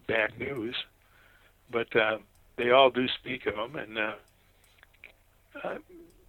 bad 0.07 0.39
news. 0.39 0.75
But 1.69 1.93
uh, 1.95 2.17
they 2.55 2.71
all 2.71 2.89
do 2.89 3.07
speak 3.09 3.45
of 3.45 3.55
them, 3.55 3.75
and 3.75 3.97
uh, 3.97 4.13
uh, 5.63 5.77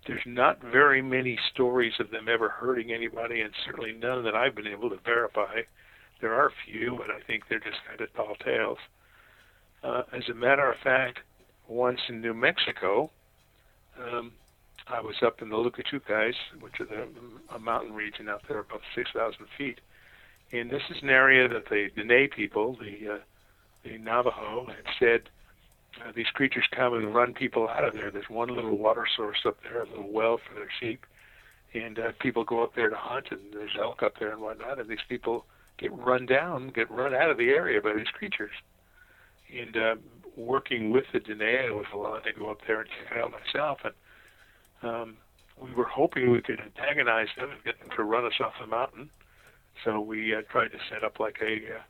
there's 0.07 0.27
not 0.27 0.61
very 0.61 1.01
many 1.01 1.39
stories 1.53 1.95
of 2.01 2.11
them 2.11 2.29
ever 2.29 2.49
hurting 2.49 2.93
anybody, 2.93 3.41
and 3.41 3.53
certainly 3.65 3.93
none 3.93 4.25
that 4.25 4.35
I've 4.35 4.55
been 4.55 4.67
able 4.67 4.91
to 4.91 4.99
verify. 5.05 5.63
There 6.21 6.35
are 6.35 6.49
a 6.49 6.53
few, 6.67 6.97
but 6.99 7.11
I 7.11 7.21
think 7.21 7.45
they're 7.49 7.61
just 7.61 7.79
kind 7.89 8.01
of 8.01 8.13
tall 8.15 8.35
tales. 8.45 8.79
Uh, 9.83 10.03
as 10.13 10.29
a 10.29 10.35
matter 10.35 10.71
of 10.71 10.79
fact, 10.81 11.21
once 11.69 12.01
in 12.09 12.21
New 12.21 12.35
Mexico, 12.35 13.11
um, 14.01 14.33
I 14.87 15.01
was 15.01 15.17
up 15.23 15.43
in 15.43 15.51
the 15.51 15.57
Lukachukais, 15.57 16.35
which 16.61 16.81
is 16.81 16.89
a, 16.91 17.55
a 17.55 17.59
mountain 17.59 17.95
region 17.95 18.29
out 18.29 18.43
there 18.49 18.59
above 18.59 18.81
6,000 18.95 19.47
feet. 19.57 19.81
And 20.51 20.71
this 20.71 20.83
is 20.91 21.03
an 21.03 21.11
area 21.11 21.47
that 21.49 21.69
the 21.69 21.91
Dene 21.95 22.29
people, 22.29 22.77
the 22.81 23.15
uh, 23.15 23.19
the 23.85 23.99
Navajo, 23.99 24.67
had 24.67 24.85
said 24.99 25.23
uh, 26.05 26.13
these 26.15 26.29
creatures 26.29 26.65
come 26.71 26.95
and 26.95 27.15
run 27.15 27.35
people 27.35 27.69
out 27.69 27.85
of 27.85 27.95
there. 27.95 28.11
There's 28.11 28.31
one 28.31 28.49
little 28.49 28.77
water 28.77 29.07
source 29.15 29.45
up 29.45 29.59
there, 29.63 29.83
a 29.83 29.87
little 29.89 30.11
well 30.11 30.39
for 30.39 30.55
their 30.55 30.71
sheep, 30.81 31.05
and 31.75 31.99
uh, 31.99 32.13
people 32.19 32.45
go 32.45 32.63
up 32.63 32.75
there 32.75 32.89
to 32.89 32.97
hunt, 32.97 33.27
and 33.31 33.41
there's 33.53 33.77
elk 33.79 34.03
up 34.03 34.19
there 34.19 34.33
and 34.33 34.41
whatnot, 34.41 34.79
and 34.79 34.89
these 34.89 35.05
people 35.09 35.45
get 35.77 35.93
run 35.93 36.27
down, 36.27 36.69
get 36.69 36.91
run 36.91 37.15
out 37.15 37.31
of 37.31 37.37
the 37.37 37.51
area 37.51 37.81
by 37.81 37.93
these 37.93 38.09
creatures. 38.09 38.53
And 39.57 39.77
uh, 39.77 39.97
working 40.39 40.91
with 40.91 41.05
the 41.13 41.21
Dene, 41.21 41.43
I 41.43 41.71
was 41.71 41.87
allowed 41.93 42.21
to 42.21 42.33
go 42.33 42.51
up 42.51 42.61
there 42.67 42.81
and 42.81 42.89
check 42.89 43.17
it 43.17 43.23
out 43.23 43.33
myself, 43.33 43.79
and 43.85 43.95
um, 44.89 45.17
we 45.61 45.73
were 45.75 45.85
hoping 45.85 46.31
we 46.31 46.41
could 46.41 46.61
antagonize 46.61 47.29
them 47.37 47.51
and 47.51 47.63
get 47.65 47.81
them 47.81 47.91
to 47.97 48.05
run 48.05 48.25
us 48.25 48.41
off 48.41 48.53
the 48.61 48.67
mountain. 48.67 49.11
So 49.85 50.01
we 50.01 50.35
uh, 50.35 50.43
tried 50.51 50.69
to 50.69 50.79
set 50.91 51.03
up 51.03 51.19
like 51.19 51.39
a, 51.43 51.55
uh, 51.55 51.81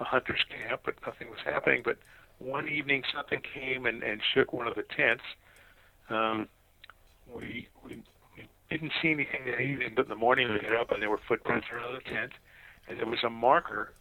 a 0.00 0.04
hunter's 0.04 0.44
camp, 0.48 0.82
but 0.84 0.94
nothing 1.04 1.28
was 1.28 1.40
happening. 1.44 1.82
But 1.84 1.98
one 2.38 2.68
evening, 2.68 3.02
something 3.14 3.40
came 3.54 3.86
and, 3.86 4.02
and 4.02 4.20
shook 4.34 4.52
one 4.52 4.68
of 4.68 4.74
the 4.74 4.84
tents. 4.96 5.24
Um, 6.08 6.48
we, 7.34 7.68
we 7.84 8.02
we 8.36 8.48
didn't 8.70 8.92
see 9.02 9.10
anything 9.10 9.40
that 9.46 9.60
evening, 9.60 9.92
but 9.96 10.06
in 10.06 10.08
the 10.08 10.16
morning 10.16 10.52
we 10.52 10.60
got 10.60 10.76
up 10.76 10.92
and 10.92 11.02
there 11.02 11.10
were 11.10 11.20
footprints 11.26 11.66
around 11.72 11.94
the 11.94 12.10
tent, 12.10 12.32
and 12.88 12.98
there 12.98 13.06
was 13.06 13.24
a 13.24 13.30
marker 13.30 13.92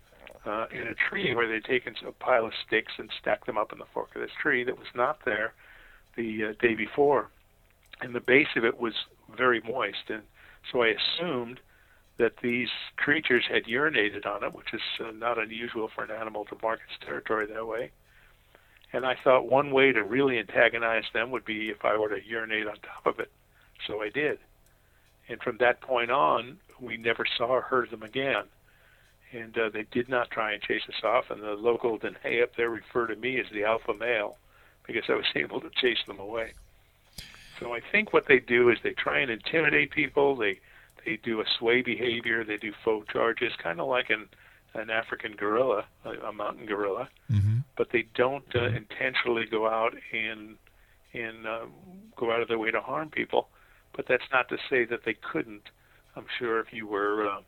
uh, 0.46 0.68
in 0.72 0.88
a 0.88 0.94
tree 0.94 1.34
where 1.34 1.48
they'd 1.48 1.64
taken 1.64 1.96
a 2.08 2.12
pile 2.12 2.46
of 2.46 2.54
sticks 2.66 2.94
and 2.98 3.10
stacked 3.20 3.46
them 3.46 3.58
up 3.58 3.72
in 3.72 3.80
the 3.80 3.86
fork 3.94 4.16
of 4.16 4.22
this 4.22 4.32
tree 4.42 4.64
that 4.64 4.78
was 4.78 4.88
not 4.96 5.20
there 5.26 5.54
the 6.16 6.46
uh, 6.46 6.54
day 6.60 6.76
before, 6.76 7.30
and 8.02 8.14
the 8.14 8.20
base 8.22 8.48
of 8.56 8.66
it 8.66 8.80
was 8.80 8.94
very 9.36 9.62
moist, 9.62 10.10
and 10.10 10.24
so 10.72 10.82
I 10.82 10.88
assumed 10.90 11.60
that 12.18 12.38
these 12.42 12.70
creatures 12.96 13.44
had 13.50 13.66
urinated 13.66 14.26
on 14.26 14.44
it, 14.44 14.54
which 14.54 14.74
is 14.74 14.82
uh, 15.00 15.12
not 15.12 15.38
unusual 15.38 15.90
for 15.94 16.04
an 16.04 16.12
animal 16.12 16.46
to 16.46 16.58
mark 16.62 16.80
its 16.88 17.06
territory 17.06 17.46
that 17.48 17.68
way. 17.68 17.92
And 18.94 19.06
I 19.06 19.16
thought 19.22 19.50
one 19.50 19.72
way 19.72 19.92
to 19.92 20.04
really 20.04 20.40
antagonize 20.40 21.04
them 21.14 21.32
would 21.32 21.44
be 21.44 21.70
if 21.70 21.84
I 21.84 21.98
were 21.98 22.10
to 22.10 22.26
urinate 22.26 22.68
on 22.68 22.76
top 22.76 23.06
of 23.06 23.20
it. 23.20 23.30
So 23.86 24.02
I 24.02 24.10
did. 24.10 24.40
And 25.28 25.42
from 25.42 25.58
that 25.58 25.82
point 25.82 26.12
on, 26.12 26.58
we 26.80 26.96
never 26.96 27.26
saw 27.38 27.48
or 27.48 27.62
heard 27.62 27.90
them 27.90 28.04
again. 28.04 28.44
And 29.36 29.58
uh, 29.58 29.70
they 29.70 29.84
did 29.92 30.08
not 30.08 30.32
try 30.32 30.54
and 30.54 30.62
chase 30.62 30.84
us 30.88 31.04
off. 31.04 31.30
And 31.30 31.42
the 31.42 31.52
local 31.52 31.98
Dene 31.98 32.16
up 32.42 32.56
there 32.56 32.70
referred 32.70 33.08
to 33.08 33.16
me 33.16 33.40
as 33.40 33.48
the 33.52 33.66
alpha 33.66 33.94
male 33.94 34.38
because 34.88 35.04
I 35.10 35.14
was 35.16 35.26
able 35.36 35.60
to 35.62 35.70
chase 35.70 36.00
them 36.08 36.20
away. 36.20 36.54
So 37.60 37.74
I 37.74 37.80
think 37.92 38.14
what 38.14 38.28
they 38.28 38.40
do 38.40 38.70
is 38.70 38.78
they 38.84 38.92
try 38.92 39.20
and 39.20 39.32
intimidate 39.32 39.92
people. 39.92 40.36
They 40.36 40.60
they 41.06 41.18
do 41.18 41.40
a 41.40 41.46
sway 41.60 41.82
behavior. 41.82 42.44
They 42.44 42.58
do 42.58 42.74
faux 42.84 43.08
charges, 43.12 43.54
kind 43.62 43.80
of 43.80 43.88
like 43.88 44.10
an 44.10 44.28
an 44.74 44.90
African 44.90 45.36
gorilla, 45.36 45.86
a, 46.04 46.10
a 46.28 46.34
mountain 46.34 46.66
gorilla. 46.66 47.10
Mm-hmm. 47.32 47.60
But 47.78 47.92
they 47.92 48.06
don't 48.14 48.54
uh, 48.56 48.66
intentionally 48.66 49.46
go 49.46 49.68
out 49.68 49.96
and 50.12 50.58
and 51.14 51.48
uh, 51.48 51.66
go 52.16 52.32
out 52.32 52.42
of 52.42 52.48
their 52.48 52.60
way 52.60 52.72
to 52.72 52.82
harm 52.82 53.10
people. 53.10 53.48
But 53.94 54.08
that's 54.08 54.30
not 54.32 54.50
to 54.50 54.58
say 54.70 54.84
that 54.86 55.06
they 55.06 55.14
couldn't. 55.14 55.70
I'm 56.18 56.26
sure 56.38 56.60
if 56.60 56.74
you 56.74 56.88
were 56.88 57.28
uh, 57.28 57.42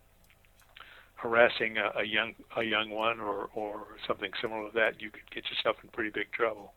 harassing 1.17 1.77
a, 1.77 1.91
a 1.99 2.03
young 2.03 2.33
a 2.55 2.63
young 2.63 2.89
one 2.89 3.19
or 3.19 3.49
or 3.53 3.87
something 4.07 4.31
similar 4.41 4.69
to 4.69 4.75
that, 4.75 5.01
you 5.01 5.09
could 5.09 5.29
get 5.31 5.49
yourself 5.49 5.77
in 5.83 5.89
pretty 5.89 6.09
big 6.09 6.31
trouble. 6.31 6.73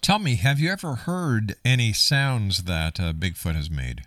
Tell 0.00 0.18
me, 0.18 0.34
have 0.36 0.58
you 0.58 0.70
ever 0.70 0.94
heard 0.94 1.54
any 1.64 1.92
sounds 1.92 2.64
that 2.64 2.98
uh, 2.98 3.12
Bigfoot 3.12 3.54
has 3.54 3.70
made? 3.70 4.02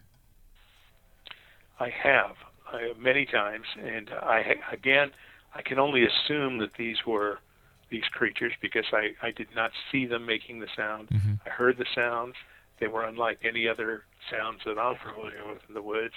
I 1.79 1.89
have 1.89 2.35
I, 2.67 2.91
many 2.97 3.25
times, 3.25 3.65
and 3.81 4.09
I 4.09 4.57
again 4.71 5.11
I 5.53 5.61
can 5.61 5.79
only 5.79 6.05
assume 6.05 6.57
that 6.59 6.73
these 6.77 7.05
were 7.05 7.39
these 7.89 8.05
creatures 8.11 8.53
because 8.61 8.85
I 8.91 9.15
I 9.21 9.31
did 9.31 9.47
not 9.55 9.71
see 9.91 10.05
them 10.05 10.25
making 10.25 10.59
the 10.59 10.67
sound. 10.75 11.09
Mm-hmm. 11.09 11.33
I 11.45 11.49
heard 11.49 11.77
the 11.77 11.85
sounds. 11.93 12.35
They 12.79 12.87
were 12.87 13.05
unlike 13.05 13.39
any 13.43 13.67
other 13.67 14.03
sounds 14.29 14.61
that 14.65 14.77
I'm 14.77 14.95
familiar 14.97 15.47
with 15.47 15.61
in 15.67 15.73
the 15.75 15.81
woods. 15.81 16.13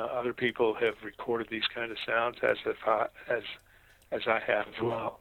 Uh, 0.00 0.04
other 0.04 0.32
people 0.32 0.72
have 0.74 0.94
recorded 1.04 1.48
these 1.50 1.66
kind 1.74 1.90
of 1.90 1.98
sounds 2.06 2.38
as 2.42 2.56
if 2.64 2.76
I, 2.86 3.06
as 3.28 3.42
as 4.12 4.22
I 4.26 4.40
have 4.46 4.66
as 4.68 4.80
well, 4.80 5.20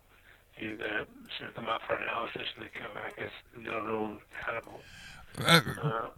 and 0.58 0.82
uh, 0.82 1.06
sent 1.38 1.54
them 1.56 1.65
out 1.65 1.82
for 1.86 1.96
analysis, 1.96 2.48
and 2.56 2.65
they 2.65 2.70
come 2.80 2.94
back 2.94 3.13
as 3.18 3.30
no 3.62 3.84
known 3.86 4.20
animal. 4.48 4.80
Uh, 5.46 5.62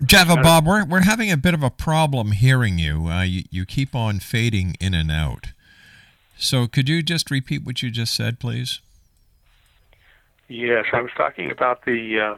Java 0.05 0.35
Bob, 0.41 0.65
we're, 0.65 0.85
we're 0.85 1.01
having 1.01 1.31
a 1.31 1.37
bit 1.37 1.53
of 1.53 1.63
a 1.63 1.69
problem 1.69 2.31
hearing 2.33 2.77
you. 2.77 3.07
Uh, 3.07 3.23
you. 3.23 3.43
You 3.49 3.65
keep 3.65 3.95
on 3.95 4.19
fading 4.19 4.75
in 4.79 4.93
and 4.93 5.11
out. 5.11 5.47
So 6.37 6.67
could 6.67 6.87
you 6.87 7.01
just 7.01 7.31
repeat 7.31 7.63
what 7.63 7.81
you 7.81 7.89
just 7.89 8.13
said, 8.13 8.39
please? 8.39 8.79
Yes, 10.47 10.85
I 10.93 11.01
was 11.01 11.11
talking 11.17 11.49
about 11.49 11.85
the 11.85 12.19
uh, 12.19 12.35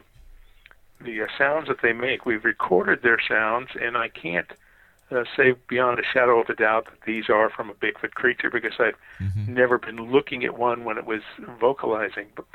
the 1.04 1.22
uh, 1.22 1.26
sounds 1.36 1.68
that 1.68 1.82
they 1.82 1.92
make. 1.92 2.24
We've 2.24 2.44
recorded 2.44 3.02
their 3.02 3.18
sounds, 3.28 3.68
and 3.78 3.96
I 3.96 4.08
can't 4.08 4.50
uh, 5.14 5.24
say 5.36 5.54
beyond 5.68 5.98
a 5.98 6.02
shadow 6.04 6.40
of 6.40 6.48
a 6.48 6.54
doubt 6.54 6.86
that 6.86 7.02
these 7.06 7.28
are 7.30 7.48
from 7.50 7.70
a 7.70 7.74
Bigfoot 7.74 8.12
creature 8.12 8.50
because 8.50 8.74
I've 8.78 8.96
Mm-hmm. 9.20 9.54
never 9.54 9.78
been 9.78 10.10
looking 10.10 10.44
at 10.44 10.58
one 10.58 10.84
when 10.84 10.98
it 10.98 11.06
was 11.06 11.22
vocalizing. 11.60 12.26
But, 12.34 12.46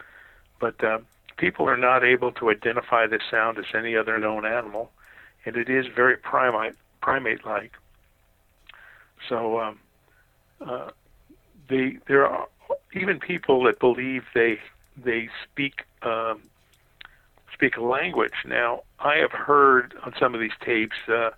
but 0.60 0.84
uh, 0.84 1.00
people 1.38 1.68
are 1.70 1.78
not 1.78 2.04
able 2.04 2.32
to 2.34 2.50
identify 2.50 3.08
this 3.08 3.22
sound 3.32 3.58
as 3.58 3.66
any 3.74 3.96
other 3.96 4.18
known 4.20 4.46
animal, 4.46 4.92
and 5.46 5.56
it 5.56 5.70
is 5.70 5.86
very 5.96 6.18
primate 6.18 6.76
primate 7.02 7.46
like. 7.46 7.72
So 9.28 9.60
um, 9.60 9.80
uh, 10.66 10.90
they 11.70 11.98
there 12.08 12.28
are 12.28 12.48
even 12.94 13.20
people 13.20 13.64
that 13.64 13.80
believe 13.80 14.24
they 14.34 14.60
they 14.98 15.30
speak 15.44 15.84
um, 16.04 16.42
speak 17.54 17.78
a 17.78 17.82
language. 17.84 18.34
Now 18.46 18.82
I 19.00 19.16
have 19.18 19.32
heard 19.32 19.94
on 20.06 20.14
some 20.20 20.34
of 20.34 20.42
these 20.42 20.58
tapes 20.64 20.98
uh, 21.08 21.32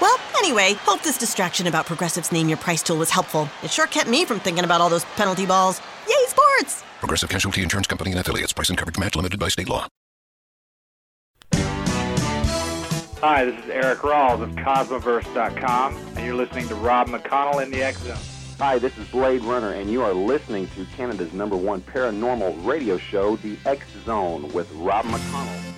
Well, 0.00 0.18
anyway, 0.36 0.74
hope 0.74 1.02
this 1.02 1.18
distraction 1.18 1.66
about 1.66 1.86
Progressive's 1.86 2.30
Name 2.32 2.48
Your 2.48 2.58
Price 2.58 2.82
tool 2.82 2.98
was 2.98 3.10
helpful. 3.10 3.48
It 3.62 3.70
sure 3.70 3.86
kept 3.86 4.08
me 4.08 4.24
from 4.24 4.40
thinking 4.40 4.64
about 4.64 4.80
all 4.80 4.88
those 4.88 5.04
penalty 5.16 5.46
balls. 5.46 5.80
Yay, 6.08 6.14
sports! 6.28 6.84
Progressive 7.00 7.28
Casualty 7.28 7.62
Insurance 7.62 7.86
Company 7.86 8.10
and 8.12 8.20
affiliates. 8.20 8.52
Price 8.52 8.68
and 8.68 8.78
coverage 8.78 8.98
match 8.98 9.16
limited 9.16 9.38
by 9.40 9.48
state 9.48 9.68
law. 9.68 9.86
Hi, 13.20 13.44
this 13.44 13.64
is 13.64 13.70
Eric 13.70 13.98
Rawls 13.98 14.40
of 14.40 14.50
Cosmoverse.com, 14.50 15.96
and 16.16 16.24
you're 16.24 16.36
listening 16.36 16.68
to 16.68 16.76
Rob 16.76 17.08
McConnell 17.08 17.60
in 17.60 17.72
the 17.72 17.82
X 17.82 17.98
Zone. 18.02 18.16
Hi, 18.60 18.78
this 18.78 18.96
is 18.96 19.08
Blade 19.08 19.42
Runner, 19.42 19.72
and 19.72 19.90
you 19.90 20.02
are 20.02 20.12
listening 20.12 20.68
to 20.76 20.84
Canada's 20.96 21.32
number 21.32 21.56
one 21.56 21.80
paranormal 21.80 22.64
radio 22.64 22.96
show, 22.96 23.34
The 23.36 23.56
X 23.66 23.84
Zone, 24.04 24.52
with 24.52 24.70
Rob 24.72 25.04
McConnell. 25.06 25.77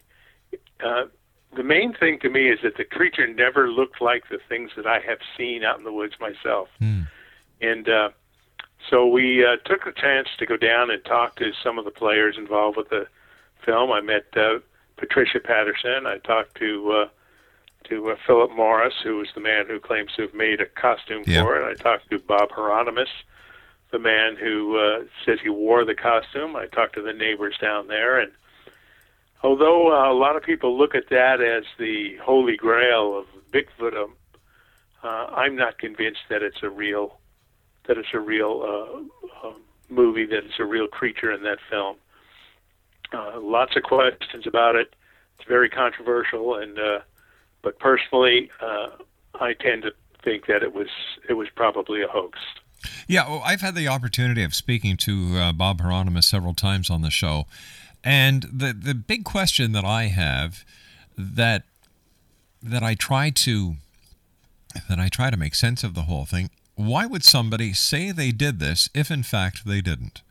uh, 0.85 1.07
the 1.57 1.63
main 1.63 1.93
thing 1.93 2.19
to 2.21 2.29
me 2.31 2.49
is 2.49 2.61
that 2.63 2.77
the 2.77 2.85
creature 2.85 3.27
never 3.27 3.69
looked 3.71 4.01
like 4.01 4.29
the 4.29 4.39
things 4.49 4.71
that 4.77 4.87
I 4.87 5.01
have 5.01 5.19
seen 5.37 5.65
out 5.65 5.79
in 5.79 5.85
the 5.85 5.93
woods 5.93 6.15
myself. 6.21 6.69
Mm. 6.81 7.09
And 7.61 7.89
uh, 7.89 8.11
so 8.89 9.07
we 9.07 9.45
uh, 9.45 9.57
took 9.65 9.85
the 9.85 9.93
chance 9.93 10.29
to 10.39 10.47
go 10.47 10.57
down 10.57 10.91
and 10.91 11.05
talk 11.05 11.37
to 11.37 11.53
some 11.63 11.79
of 11.79 11.85
the 11.85 11.91
players 11.91 12.37
involved 12.39 12.77
with 12.77 12.89
the 12.89 13.07
film. 13.65 13.91
I 13.93 14.01
met 14.01 14.27
uh, 14.37 14.61
Patricia 14.97 15.41
Patterson. 15.41 16.07
I 16.07 16.19
talked 16.19 16.57
to 16.59 16.93
uh, 16.93 17.09
to 17.89 18.11
uh, 18.11 18.17
Philip 18.27 18.53
Morris, 18.55 18.95
who 19.03 19.17
was 19.17 19.29
the 19.35 19.41
man 19.41 19.65
who 19.67 19.81
claims 19.81 20.13
to 20.17 20.23
have 20.23 20.35
made 20.35 20.61
a 20.61 20.67
costume 20.67 21.25
Yeah. 21.27 21.43
for 21.43 21.57
it. 21.57 21.65
I 21.65 21.75
talked 21.83 22.11
to 22.11 22.19
Bob 22.19 22.51
Hieronymus, 22.53 23.09
the 23.91 23.99
man 23.99 24.37
who 24.37 24.79
uh, 24.79 25.05
says 25.25 25.39
he 25.43 25.49
wore 25.49 25.85
the 25.85 25.95
costume. 25.95 26.57
I 26.57 26.67
talked 26.67 26.95
to 26.97 27.03
the 27.03 27.13
neighbors 27.15 27.57
down 27.61 27.89
there, 27.89 28.19
and 28.21 28.33
although 29.43 29.93
uh, 29.93 30.13
a 30.13 30.15
lot 30.15 30.37
of 30.37 30.43
people 30.43 30.77
look 30.77 30.95
at 30.95 31.09
that 31.11 31.41
as 31.41 31.65
the 31.79 32.17
holy 32.23 32.57
grail 32.57 33.19
of 33.19 33.27
Bigfoot, 33.53 33.97
um, 33.97 34.15
uh, 35.03 35.27
I'm 35.35 35.57
not 35.57 35.79
convinced 35.79 36.21
that 36.29 36.43
it's 36.43 36.63
a 36.63 36.71
real 36.71 37.19
that 37.87 37.99
it's 37.99 38.15
a 38.15 38.21
real 38.21 38.63
uh, 39.43 39.49
uh, 39.49 39.53
movie, 39.89 40.27
that 40.27 40.45
it's 40.45 40.61
a 40.61 40.65
real 40.65 40.87
creature 40.87 41.33
in 41.33 41.43
that 41.43 41.59
film. 41.69 41.97
Uh, 43.13 43.41
lots 43.41 43.75
of 43.75 43.83
questions 43.83 44.47
about 44.47 44.77
it. 44.77 44.95
It's 45.39 45.49
very 45.49 45.69
controversial, 45.69 46.55
and 46.55 46.79
uh, 46.79 47.01
but 47.63 47.79
personally, 47.79 48.51
uh, 48.61 48.91
I 49.41 49.55
tend 49.55 49.83
to 49.83 49.93
think 50.23 50.47
that 50.47 50.63
it 50.63 50.75
was 50.75 50.89
it 51.29 51.35
was 51.35 51.49
probably 51.55 52.03
a 52.03 52.09
hoax. 52.09 52.39
Yeah, 53.07 53.29
well, 53.29 53.43
I've 53.45 53.61
had 53.61 53.75
the 53.75 53.89
opportunity 53.89 54.43
of 54.43 54.55
speaking 54.55 54.97
to 54.99 55.37
uh, 55.37 55.53
Bob 55.53 55.81
Hieronymus 55.81 56.27
several 56.27 56.55
times 56.55 56.89
on 56.89 57.03
the 57.03 57.11
show, 57.11 57.47
and 58.03 58.45
the 58.45 58.73
the 58.73 58.95
big 58.95 59.25
question 59.25 59.73
that 59.73 59.85
I 59.85 60.05
have 60.05 60.65
that 61.17 61.65
that 62.63 62.83
I 62.83 62.95
try 62.95 63.31
to 63.31 63.77
that 64.89 64.99
I 64.99 65.09
try 65.09 65.31
to 65.31 65.37
make 65.37 65.55
sense 65.55 65.83
of 65.83 65.95
the 65.95 66.03
whole 66.03 66.25
thing. 66.25 66.51
Why 66.75 67.07
would 67.07 67.25
somebody 67.25 67.73
say 67.73 68.11
they 68.11 68.31
did 68.31 68.59
this 68.59 68.89
if 68.95 69.11
in 69.11 69.23
fact 69.23 69.67
they 69.67 69.81
didn't? 69.81 70.23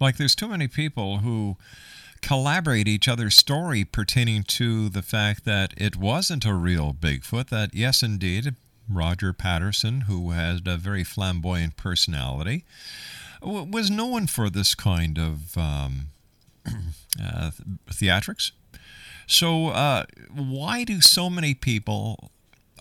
Like 0.00 0.16
there's 0.16 0.34
too 0.34 0.48
many 0.48 0.68
people 0.68 1.18
who 1.18 1.56
collaborate 2.22 2.86
each 2.88 3.08
other's 3.08 3.36
story 3.36 3.84
pertaining 3.84 4.42
to 4.44 4.88
the 4.88 5.02
fact 5.02 5.44
that 5.44 5.72
it 5.76 5.96
wasn't 5.96 6.44
a 6.44 6.54
real 6.54 6.92
Bigfoot, 6.92 7.48
that 7.48 7.74
yes, 7.74 8.02
indeed, 8.02 8.54
Roger 8.88 9.32
Patterson, 9.32 10.02
who 10.02 10.30
had 10.30 10.66
a 10.66 10.76
very 10.76 11.04
flamboyant 11.04 11.76
personality, 11.76 12.64
was 13.42 13.90
known 13.90 14.26
for 14.26 14.50
this 14.50 14.74
kind 14.74 15.18
of 15.18 15.56
um, 15.56 16.08
uh, 17.22 17.50
theatrics. 17.90 18.52
So, 19.26 19.68
uh, 19.68 20.04
why 20.34 20.84
do 20.84 21.00
so 21.00 21.30
many 21.30 21.54
people 21.54 22.30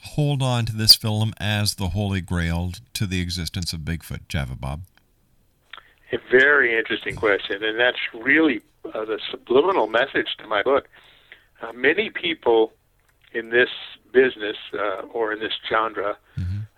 hold 0.04 0.42
on 0.42 0.66
to 0.66 0.76
this 0.76 0.96
film 0.96 1.34
as 1.40 1.76
the 1.76 1.90
holy 1.90 2.22
grail 2.22 2.72
to 2.94 3.06
the 3.06 3.22
existence 3.22 3.74
of 3.74 3.82
Bigfoot, 3.82 4.28
Java 4.28 4.56
Bob? 4.56 4.82
A 6.12 6.18
very 6.32 6.78
interesting 6.78 7.16
question, 7.16 7.64
and 7.64 7.80
that's 7.80 8.00
really 8.14 8.62
uh, 8.86 9.06
the 9.06 9.20
subliminal 9.30 9.88
message 9.88 10.28
to 10.40 10.48
my 10.48 10.64
book. 10.64 10.88
Uh, 11.62 11.72
many 11.74 12.10
people 12.10 12.74
in 13.34 13.50
this 13.50 13.70
business 14.12 14.58
uh, 14.74 15.02
or 15.14 15.34
in 15.34 15.40
this 15.40 15.54
genre 15.70 16.18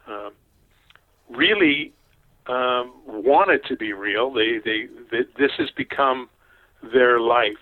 um, 0.08 0.34
really 1.30 1.94
um, 2.48 2.92
want 3.06 3.52
it 3.52 3.64
to 3.66 3.76
be 3.76 3.94
real. 3.94 4.32
They, 4.32 4.58
they, 4.58 4.88
they, 5.12 5.22
this 5.38 5.52
has 5.58 5.70
become 5.72 6.30
their 6.82 7.20
life. 7.20 7.58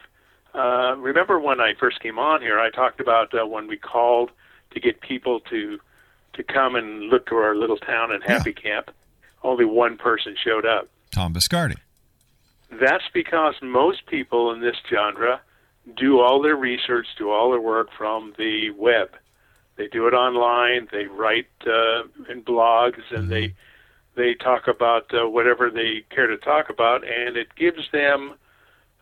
Uh, 0.53 0.95
remember 0.97 1.39
when 1.39 1.59
I 1.59 1.73
first 1.79 1.99
came 1.99 2.17
on 2.17 2.41
here, 2.41 2.59
I 2.59 2.69
talked 2.69 2.99
about 2.99 3.33
uh, 3.33 3.45
when 3.45 3.67
we 3.67 3.77
called 3.77 4.31
to 4.71 4.79
get 4.79 5.01
people 5.01 5.39
to 5.41 5.79
to 6.33 6.43
come 6.43 6.75
and 6.75 7.09
look 7.09 7.25
to 7.27 7.35
our 7.35 7.55
little 7.55 7.77
town 7.77 8.11
and 8.11 8.23
happy 8.23 8.53
camp. 8.53 8.91
Only 9.43 9.65
one 9.65 9.97
person 9.97 10.35
showed 10.41 10.65
up. 10.65 10.87
Tom 11.11 11.33
Biscardi. 11.33 11.75
That's 12.79 13.03
because 13.13 13.55
most 13.61 14.05
people 14.05 14.51
in 14.51 14.61
this 14.61 14.75
genre 14.89 15.41
do 15.97 16.19
all 16.19 16.41
their 16.41 16.55
research, 16.55 17.07
do 17.17 17.31
all 17.31 17.49
their 17.51 17.61
work 17.61 17.89
from 17.97 18.33
the 18.37 18.69
web. 18.71 19.09
They 19.75 19.87
do 19.87 20.07
it 20.07 20.13
online. 20.13 20.87
They 20.91 21.05
write 21.05 21.47
uh, 21.65 22.03
in 22.29 22.43
blogs, 22.43 23.01
and 23.11 23.29
they 23.29 23.55
they 24.15 24.33
talk 24.35 24.67
about 24.67 25.11
uh, 25.13 25.29
whatever 25.29 25.69
they 25.69 26.03
care 26.09 26.27
to 26.27 26.37
talk 26.37 26.69
about, 26.69 27.03
and 27.07 27.37
it 27.37 27.55
gives 27.55 27.89
them 27.91 28.33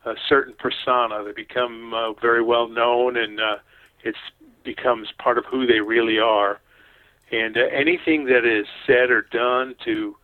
a 0.08 0.16
certain 0.28 0.54
persona. 0.54 1.24
They 1.24 1.34
become 1.34 1.94
uh, 1.94 2.14
very 2.14 2.42
well 2.42 2.68
known, 2.68 3.18
and 3.18 3.40
uh, 3.40 3.58
it 4.04 4.16
becomes 4.64 5.10
part 5.18 5.38
of 5.38 5.46
who 5.46 5.66
they 5.66 5.80
really 5.80 6.20
are. 6.20 6.60
And 7.32 7.58
uh, 7.58 7.62
anything 7.72 8.26
that 8.26 8.46
is 8.46 8.68
said 8.86 9.12
or 9.12 9.22
done 9.22 9.76
to 9.86 10.16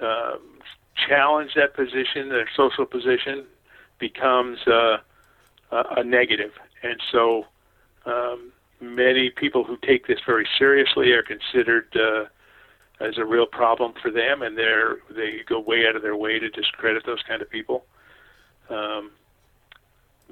um, 0.00 0.40
challenge 1.08 1.52
that 1.54 1.74
position, 1.74 2.28
their 2.28 2.48
social 2.54 2.86
position, 2.86 3.46
becomes 3.98 4.58
uh, 4.66 4.98
a, 5.70 5.84
a 5.96 6.04
negative. 6.04 6.52
And 6.82 7.00
so 7.10 7.46
um, 8.04 8.52
many 8.80 9.30
people 9.30 9.64
who 9.64 9.76
take 9.78 10.06
this 10.06 10.18
very 10.26 10.46
seriously 10.58 11.12
are 11.12 11.22
considered 11.22 11.88
uh, 11.96 12.24
as 13.00 13.18
a 13.18 13.24
real 13.24 13.46
problem 13.46 13.94
for 14.00 14.10
them, 14.10 14.42
and 14.42 14.56
they're 14.56 14.96
they 15.10 15.40
go 15.46 15.58
way 15.60 15.86
out 15.86 15.96
of 15.96 16.02
their 16.02 16.16
way 16.16 16.38
to 16.38 16.48
discredit 16.50 17.04
those 17.06 17.22
kind 17.26 17.42
of 17.42 17.50
people. 17.50 17.84
Um, 18.68 19.10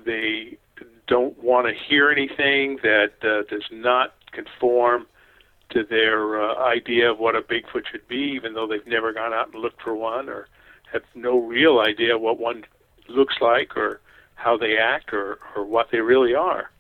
they 0.05 0.59
don't 1.07 1.42
want 1.42 1.66
to 1.66 1.75
hear 1.75 2.11
anything 2.11 2.79
that 2.83 3.12
uh, 3.23 3.42
does 3.49 3.64
not 3.71 4.14
conform 4.33 5.07
to 5.71 5.85
their 5.85 6.40
uh, 6.40 6.57
idea 6.64 7.11
of 7.11 7.18
what 7.18 7.37
a 7.37 7.42
Bigfoot 7.42 7.87
should 7.90 8.07
be, 8.09 8.33
even 8.35 8.55
though 8.55 8.66
they've 8.66 8.87
never 8.87 9.12
gone 9.12 9.33
out 9.33 9.53
and 9.53 9.61
looked 9.61 9.83
for 9.83 9.95
one 9.95 10.29
or 10.29 10.49
have 10.92 11.03
no 11.14 11.38
real 11.38 11.81
idea 11.81 12.18
what 12.18 12.38
one 12.38 12.64
looks 13.09 13.37
like 13.40 13.77
or 13.77 14.01
how 14.35 14.57
they 14.57 14.77
act 14.77 15.12
or, 15.12 15.38
or 15.57 15.64
what 15.64 15.90
they 15.90 16.01
really 16.01 16.35
are. 16.35 16.71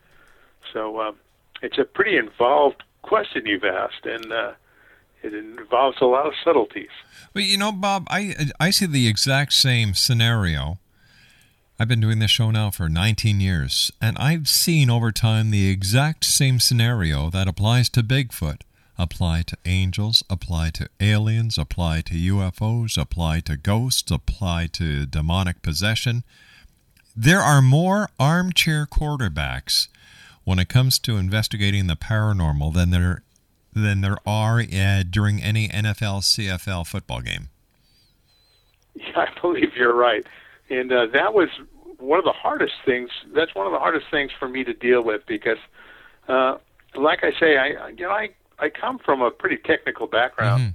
So 0.72 1.00
um, 1.00 1.16
it's 1.62 1.78
a 1.78 1.84
pretty 1.84 2.16
involved 2.16 2.82
question 3.02 3.46
you've 3.46 3.64
asked, 3.64 4.04
and 4.04 4.32
uh, 4.32 4.52
it 5.22 5.34
involves 5.34 5.98
a 6.00 6.06
lot 6.06 6.26
of 6.26 6.34
subtleties. 6.44 6.90
But 7.32 7.44
you 7.44 7.56
know, 7.56 7.72
Bob, 7.72 8.06
I 8.10 8.34
I 8.60 8.70
see 8.70 8.86
the 8.86 9.08
exact 9.08 9.52
same 9.52 9.94
scenario. 9.94 10.78
I've 11.78 11.88
been 11.88 12.00
doing 12.00 12.18
this 12.18 12.30
show 12.30 12.50
now 12.50 12.70
for 12.70 12.88
19 12.88 13.40
years, 13.40 13.90
and 14.00 14.16
I've 14.18 14.48
seen 14.48 14.90
over 14.90 15.10
time 15.10 15.50
the 15.50 15.68
exact 15.68 16.24
same 16.24 16.60
scenario 16.60 17.30
that 17.30 17.48
applies 17.48 17.88
to 17.90 18.02
Bigfoot, 18.02 18.60
apply 18.98 19.42
to 19.42 19.56
angels, 19.64 20.22
apply 20.30 20.70
to 20.70 20.88
aliens, 21.00 21.58
apply 21.58 22.02
to 22.02 22.14
UFOs, 22.14 22.96
apply 22.96 23.40
to 23.40 23.56
ghosts, 23.56 24.10
apply 24.10 24.68
to 24.74 25.06
demonic 25.06 25.62
possession. 25.62 26.24
There 27.16 27.40
are 27.40 27.62
more 27.62 28.10
armchair 28.20 28.86
quarterbacks 28.86 29.88
when 30.44 30.58
it 30.58 30.68
comes 30.68 30.98
to 31.00 31.16
investigating 31.16 31.86
the 31.86 31.96
paranormal 31.96 32.74
than 32.74 32.90
there 32.90 33.22
than 33.74 34.02
there 34.02 34.18
are 34.26 34.60
uh, 34.60 35.02
during 35.08 35.42
any 35.42 35.68
NFL 35.68 36.20
CFL 36.20 36.86
football 36.86 37.22
game. 37.22 37.48
Yeah, 38.94 39.04
I 39.16 39.40
believe 39.40 39.74
you're 39.76 39.94
right, 39.94 40.26
and 40.72 40.92
uh, 40.92 41.06
that 41.12 41.34
was 41.34 41.48
one 41.98 42.18
of 42.18 42.24
the 42.24 42.32
hardest 42.32 42.74
things. 42.84 43.10
That's 43.34 43.54
one 43.54 43.66
of 43.66 43.72
the 43.72 43.78
hardest 43.78 44.06
things 44.10 44.32
for 44.38 44.48
me 44.48 44.64
to 44.64 44.72
deal 44.72 45.02
with 45.04 45.22
because, 45.26 45.58
uh, 46.28 46.56
like 46.94 47.22
I 47.22 47.32
say, 47.38 47.56
I 47.56 47.88
you 47.88 48.04
know 48.06 48.10
I 48.10 48.30
I 48.58 48.70
come 48.70 48.98
from 48.98 49.22
a 49.22 49.30
pretty 49.30 49.58
technical 49.58 50.06
background, 50.06 50.74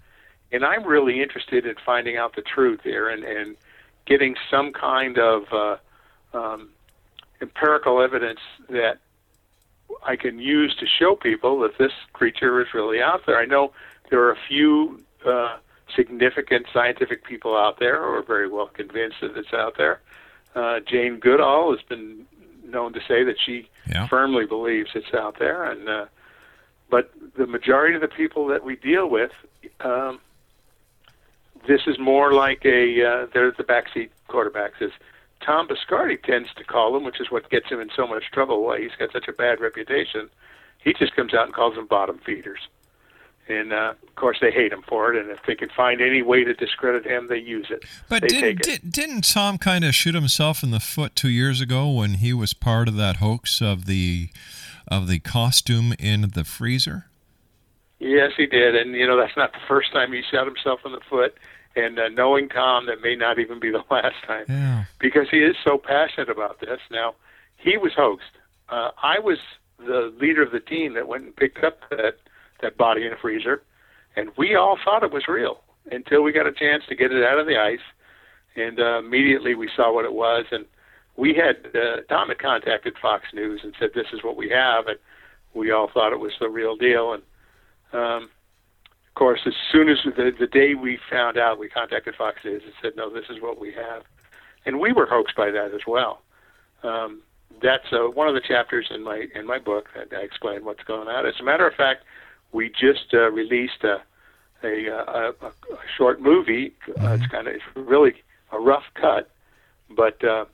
and 0.51 0.63
I'm 0.63 0.85
really 0.85 1.21
interested 1.21 1.65
in 1.65 1.75
finding 1.85 2.17
out 2.17 2.35
the 2.35 2.41
truth 2.43 2.81
here 2.83 3.09
and 3.09 3.23
and 3.23 3.55
getting 4.05 4.35
some 4.49 4.71
kind 4.71 5.17
of 5.17 5.43
uh, 5.51 5.77
um, 6.37 6.69
empirical 7.41 8.01
evidence 8.01 8.39
that 8.69 8.99
I 10.03 10.15
can 10.15 10.39
use 10.39 10.75
to 10.79 10.85
show 10.85 11.15
people 11.15 11.59
that 11.61 11.77
this 11.77 11.91
creature 12.13 12.61
is 12.61 12.67
really 12.73 13.01
out 13.01 13.25
there. 13.25 13.37
I 13.37 13.45
know 13.45 13.73
there 14.09 14.21
are 14.23 14.31
a 14.31 14.37
few 14.47 15.03
uh, 15.25 15.57
significant 15.95 16.65
scientific 16.73 17.23
people 17.25 17.55
out 17.57 17.79
there 17.79 18.01
are 18.03 18.21
very 18.21 18.47
well 18.49 18.67
convinced 18.67 19.17
that 19.21 19.37
it's 19.37 19.53
out 19.53 19.75
there. 19.77 19.99
Uh, 20.55 20.79
Jane 20.79 21.17
Goodall 21.19 21.71
has 21.75 21.81
been 21.87 22.25
known 22.65 22.93
to 22.93 22.99
say 23.07 23.23
that 23.23 23.35
she 23.39 23.69
Yeah. 23.89 24.07
firmly 24.07 24.45
believes 24.45 24.91
it's 24.95 25.13
out 25.13 25.39
there, 25.39 25.63
and 25.63 25.87
uh, 25.87 26.05
but 26.89 27.11
the 27.35 27.47
majority 27.47 27.95
of 27.95 28.01
the 28.01 28.07
people 28.07 28.47
that 28.47 28.63
we 28.63 28.75
deal 28.75 29.07
with, 29.09 29.31
um, 29.81 30.19
this 31.67 31.81
is 31.87 31.97
more 31.99 32.33
like 32.33 32.65
a 32.65 33.03
uh, 33.03 33.27
they're 33.33 33.51
the 33.51 33.63
backseat 33.63 34.09
quarterbacks. 34.29 34.81
As 34.81 34.91
Tom 35.41 35.67
Biscardi 35.67 36.21
tends 36.21 36.49
to 36.55 36.63
call 36.63 36.93
them, 36.93 37.03
which 37.03 37.19
is 37.21 37.29
what 37.31 37.49
gets 37.49 37.69
him 37.69 37.79
in 37.79 37.89
so 37.95 38.07
much 38.07 38.31
trouble. 38.31 38.63
Why 38.63 38.79
he's 38.81 38.95
got 38.97 39.11
such 39.11 39.27
a 39.27 39.33
bad 39.33 39.59
reputation. 39.59 40.29
He 40.79 40.93
just 40.93 41.15
comes 41.15 41.33
out 41.33 41.45
and 41.45 41.53
calls 41.53 41.75
them 41.75 41.87
bottom 41.87 42.19
feeders, 42.25 42.67
and 43.49 43.71
uh, 43.73 43.93
of 44.01 44.15
course 44.15 44.37
they 44.41 44.51
hate 44.51 44.71
him 44.71 44.83
for 44.87 45.13
it. 45.13 45.21
And 45.21 45.29
if 45.31 45.39
they 45.47 45.55
can 45.55 45.69
find 45.69 46.01
any 46.01 46.21
way 46.21 46.43
to 46.43 46.53
discredit 46.53 47.05
him, 47.05 47.27
they 47.27 47.37
use 47.37 47.67
it. 47.69 47.83
But 48.09 48.21
they 48.23 48.27
did, 48.27 48.41
take 48.41 48.59
it. 48.59 48.63
did, 48.81 48.91
didn't 48.91 49.21
Tom 49.31 49.57
kind 49.57 49.83
of 49.85 49.93
shoot 49.95 50.15
himself 50.15 50.63
in 50.63 50.71
the 50.71 50.79
foot 50.79 51.15
two 51.15 51.29
years 51.29 51.61
ago 51.61 51.89
when 51.89 52.15
he 52.15 52.33
was 52.33 52.53
part 52.53 52.87
of 52.87 52.95
that 52.97 53.17
hoax 53.17 53.61
of 53.61 53.85
the 53.85 54.29
of 54.89 55.07
the 55.07 55.19
costume 55.19 55.93
in 55.99 56.21
the 56.33 56.43
freezer? 56.43 57.05
Yes, 57.99 58.31
he 58.37 58.45
did, 58.45 58.75
and 58.75 58.93
you 58.93 59.07
know 59.07 59.17
that's 59.17 59.35
not 59.35 59.53
the 59.53 59.59
first 59.67 59.91
time 59.91 60.13
he 60.13 60.21
shot 60.29 60.45
himself 60.45 60.81
in 60.85 60.91
the 60.91 61.01
foot. 61.09 61.35
And 61.75 61.99
uh, 61.99 62.09
knowing 62.09 62.49
Tom, 62.49 62.85
that 62.87 63.01
may 63.01 63.15
not 63.15 63.37
even 63.39 63.59
be 63.59 63.69
the 63.71 63.83
last 63.91 64.15
time, 64.25 64.45
Yeah. 64.49 64.85
because 64.99 65.29
he 65.29 65.39
is 65.39 65.55
so 65.63 65.77
passionate 65.77 66.29
about 66.29 66.59
this. 66.59 66.79
Now, 66.91 67.15
he 67.55 67.77
was 67.77 67.93
hoaxed. 67.95 68.31
Uh, 68.69 68.91
I 69.01 69.19
was 69.19 69.37
the 69.79 70.11
leader 70.19 70.41
of 70.41 70.51
the 70.51 70.59
team 70.59 70.93
that 70.95 71.07
went 71.07 71.23
and 71.25 71.35
picked 71.35 71.63
up 71.63 71.79
that 71.91 72.17
that 72.61 72.77
body 72.77 73.05
in 73.05 73.13
a 73.13 73.17
freezer, 73.17 73.63
and 74.15 74.29
we 74.37 74.55
all 74.55 74.77
thought 74.83 75.03
it 75.03 75.11
was 75.11 75.27
real 75.27 75.61
until 75.91 76.21
we 76.21 76.31
got 76.31 76.47
a 76.47 76.51
chance 76.51 76.83
to 76.89 76.95
get 76.95 77.11
it 77.11 77.23
out 77.23 77.39
of 77.39 77.47
the 77.47 77.57
ice, 77.57 77.79
and 78.55 78.79
uh, 78.79 78.99
immediately 78.99 79.55
we 79.55 79.69
saw 79.75 79.93
what 79.93 80.05
it 80.05 80.13
was, 80.13 80.45
and 80.51 80.65
we 81.15 81.33
had 81.33 81.75
uh, 81.75 82.01
Tom 82.09 82.29
had 82.29 82.39
contacted 82.39 82.95
Fox 83.01 83.25
News 83.33 83.61
and 83.63 83.73
said 83.79 83.89
this 83.95 84.07
is 84.13 84.23
what 84.23 84.37
we 84.37 84.49
have, 84.49 84.87
and 84.87 84.97
we 85.53 85.71
all 85.71 85.89
thought 85.93 86.13
it 86.13 86.19
was 86.19 86.33
the 86.39 86.49
real 86.49 86.75
deal, 86.75 87.13
and 87.13 87.23
um, 87.93 88.29
of 89.09 89.15
course, 89.15 89.39
as 89.47 89.53
soon 89.71 89.89
as 89.89 89.97
the, 90.05 90.31
the 90.39 90.45
day 90.47 90.75
we 90.75 90.99
found 91.09 91.37
out, 91.37 91.57
we 91.57 91.69
contacted 91.69 92.15
Fox 92.15 92.37
News 92.45 92.61
and 92.63 92.73
said, 92.81 92.91
no, 92.95 93.11
this 93.11 93.25
is 93.29 93.41
what 93.41 93.59
we 93.59 93.73
have. 93.73 94.03
And 94.65 94.79
we 94.79 94.93
were 94.93 95.07
hoaxed 95.07 95.35
by 95.35 95.49
that 95.49 95.73
as 95.73 95.81
well. 95.87 96.21
Um, 96.83 97.21
that's 97.61 97.91
uh, 97.91 98.11
one 98.13 98.27
of 98.27 98.35
the 98.35 98.41
chapters 98.47 98.85
in 98.93 99.03
my 99.03 99.25
in 99.33 99.47
my 99.47 99.57
book 99.57 99.87
that 99.95 100.15
I 100.15 100.21
explain 100.21 100.63
what's 100.65 100.83
going 100.83 101.07
on. 101.07 101.25
As 101.25 101.33
a 101.39 101.43
matter 101.43 101.67
of 101.67 101.73
fact, 101.73 102.03
we 102.51 102.69
just 102.69 103.13
uh, 103.13 103.31
released 103.31 103.83
a 103.83 104.01
a, 104.63 104.87
a, 104.87 105.33
a, 105.41 105.51
short 105.95 106.19
movie. 106.19 106.73
Uh, 106.99 107.09
it's 107.09 107.27
kind 107.27 107.47
of 107.47 107.53
it's 107.53 107.63
really 107.75 108.15
a 108.51 108.59
rough 108.59 108.85
cut, 108.95 109.29
but 109.89 110.23
uh, 110.23 110.45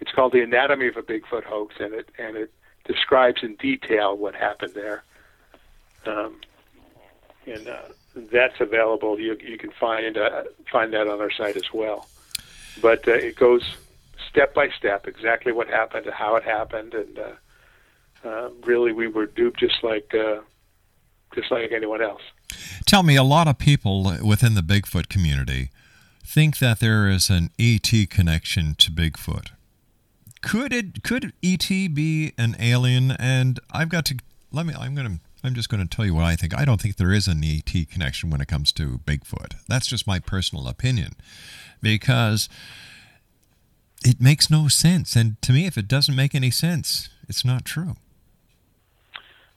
it's 0.00 0.10
called 0.12 0.32
"The 0.32 0.42
Anatomy 0.42 0.88
of 0.88 0.96
a 0.96 1.02
Bigfoot 1.02 1.44
Hoax," 1.44 1.74
and 1.78 1.94
it 1.94 2.08
and 2.18 2.36
it 2.36 2.52
describes 2.84 3.42
in 3.42 3.54
detail 3.56 4.16
what 4.16 4.34
happened 4.34 4.72
there. 4.74 5.04
Um, 6.06 6.40
and 7.46 7.68
uh, 7.68 7.82
that's 8.32 8.60
available. 8.60 9.18
You 9.18 9.36
you 9.40 9.58
can 9.58 9.70
find 9.70 10.16
uh, 10.16 10.44
find 10.70 10.92
that 10.92 11.06
on 11.08 11.20
our 11.20 11.30
site 11.30 11.56
as 11.56 11.72
well. 11.72 12.08
But 12.82 13.06
uh, 13.06 13.12
it 13.12 13.36
goes 13.36 13.76
step 14.28 14.54
by 14.54 14.68
step 14.70 15.06
exactly 15.06 15.52
what 15.52 15.68
happened, 15.68 16.06
how 16.12 16.36
it 16.36 16.44
happened, 16.44 16.94
and 16.94 17.18
uh, 17.18 18.28
uh, 18.28 18.50
really 18.64 18.92
we 18.92 19.06
were 19.06 19.26
duped 19.26 19.60
just 19.60 19.82
like 19.84 20.12
uh, 20.14 20.40
just 21.34 21.50
like 21.50 21.72
anyone 21.72 22.02
else. 22.02 22.22
Tell 22.86 23.02
me, 23.02 23.16
a 23.16 23.22
lot 23.22 23.48
of 23.48 23.58
people 23.58 24.02
within 24.22 24.54
the 24.54 24.60
Bigfoot 24.60 25.08
community 25.08 25.70
think 26.24 26.58
that 26.58 26.80
there 26.80 27.08
is 27.08 27.30
an 27.30 27.50
ET 27.58 27.90
connection 28.10 28.74
to 28.76 28.90
Bigfoot. 28.90 29.48
Could 30.40 30.72
it? 30.72 31.02
Could 31.02 31.32
ET 31.42 31.68
be 31.68 32.32
an 32.36 32.56
alien? 32.58 33.12
And 33.12 33.60
I've 33.70 33.88
got 33.88 34.04
to 34.06 34.16
let 34.52 34.66
me. 34.66 34.74
I'm 34.78 34.94
to. 34.96 35.20
I'm 35.42 35.54
just 35.54 35.68
going 35.68 35.86
to 35.86 35.96
tell 35.96 36.06
you 36.06 36.14
what 36.14 36.24
I 36.24 36.36
think. 36.36 36.58
I 36.58 36.64
don't 36.64 36.80
think 36.80 36.96
there 36.96 37.12
is 37.12 37.28
an 37.28 37.44
ET 37.44 37.70
connection 37.90 38.30
when 38.30 38.40
it 38.40 38.48
comes 38.48 38.72
to 38.72 39.00
Bigfoot. 39.06 39.54
That's 39.68 39.86
just 39.86 40.06
my 40.06 40.18
personal 40.18 40.66
opinion, 40.66 41.16
because 41.82 42.48
it 44.04 44.20
makes 44.20 44.50
no 44.50 44.68
sense. 44.68 45.16
And 45.16 45.40
to 45.42 45.52
me, 45.52 45.66
if 45.66 45.76
it 45.76 45.88
doesn't 45.88 46.14
make 46.14 46.34
any 46.34 46.50
sense, 46.50 47.10
it's 47.28 47.44
not 47.44 47.64
true. 47.64 47.96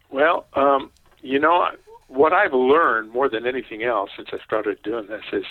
Well, 0.10 0.46
um, 0.54 0.92
you 1.28 1.40
know 1.40 1.70
what 2.08 2.34
I've 2.34 2.54
learned 2.54 3.12
more 3.12 3.30
than 3.30 3.46
anything 3.46 3.84
else 3.84 4.12
since 4.16 4.30
I 4.32 4.38
started 4.44 4.82
doing 4.82 5.08
this 5.08 5.24
is 5.34 5.46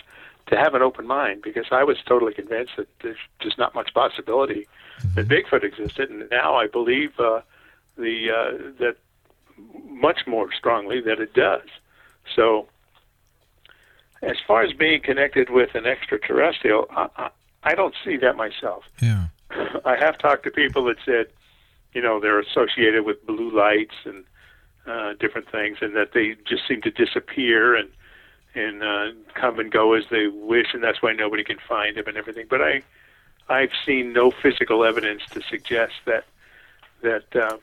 to 0.47 0.57
have 0.57 0.75
an 0.75 0.83
open 0.83 1.07
mind 1.07 1.43
because 1.43 1.67
I 1.71 1.85
was 1.85 1.99
totally 2.07 2.33
convinced 2.33 2.73
that 2.77 2.89
there's 3.03 3.19
just 3.41 3.59
not 3.59 3.75
much 3.75 3.93
possibility 3.93 4.67
that 5.15 5.29
Bigfoot 5.29 5.65
existed, 5.65 6.09
and 6.09 6.29
now 6.31 6.55
I 6.55 6.67
believe 6.67 7.19
uh, 7.19 7.43
the 7.99 8.31
uh, 8.31 8.73
that 8.79 8.97
much 9.85 10.21
more 10.27 10.53
strongly 10.53 11.01
that 11.03 11.21
it 11.21 11.35
does. 11.35 11.69
So, 12.35 12.69
as 14.23 14.37
far 14.47 14.63
as 14.63 14.73
being 14.73 15.03
connected 15.03 15.51
with 15.51 15.75
an 15.75 15.87
extraterrestrial, 15.87 16.87
I, 16.91 17.09
I, 17.17 17.31
I 17.65 17.75
don't 17.75 17.95
see 18.05 18.17
that 18.19 18.37
myself. 18.37 18.85
Yeah. 19.03 19.27
I 19.85 19.97
have 19.97 20.19
talked 20.19 20.45
to 20.45 20.51
people 20.51 20.85
that 20.85 20.97
said, 21.05 21.27
you 21.93 22.01
know, 22.01 22.21
they're 22.21 22.41
associated 22.41 23.05
with 23.05 23.25
blue 23.27 23.51
lights 23.51 23.95
and 24.05 24.25
uh, 24.87 25.15
different 25.19 25.51
things, 25.51 25.79
and 25.81 25.95
that 25.97 26.13
they 26.13 26.37
just 26.47 26.67
seem 26.69 26.83
to 26.83 26.91
disappear 26.91 27.75
and 27.75 27.91
and 28.55 28.83
uh, 28.83 29.09
come 29.35 29.59
and 29.59 29.71
go 29.71 29.93
as 29.93 30.05
they 30.11 30.29
wish, 30.29 30.69
and 30.73 30.83
that's 30.83 31.03
why 31.03 31.13
nobody 31.13 31.45
can 31.45 31.59
find 31.69 31.97
them 31.97 32.05
and 32.07 32.17
everything. 32.17 32.47
But 32.49 32.63
I, 32.63 32.83
I've 33.51 33.73
seen 33.85 34.15
no 34.15 34.31
physical 34.31 34.83
evidence 34.83 35.23
to 35.33 35.43
suggest 35.43 35.93
that 36.07 36.25
that 37.03 37.37
uh, 37.37 37.59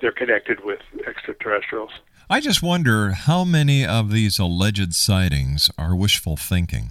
they're 0.00 0.12
connected 0.12 0.64
with 0.64 0.80
extraterrestrials. 1.06 1.92
I 2.28 2.40
just 2.40 2.62
wonder 2.62 3.12
how 3.12 3.44
many 3.44 3.86
of 3.86 4.10
these 4.10 4.38
alleged 4.38 4.94
sightings 4.94 5.70
are 5.78 5.94
wishful 5.94 6.36
thinking. 6.36 6.90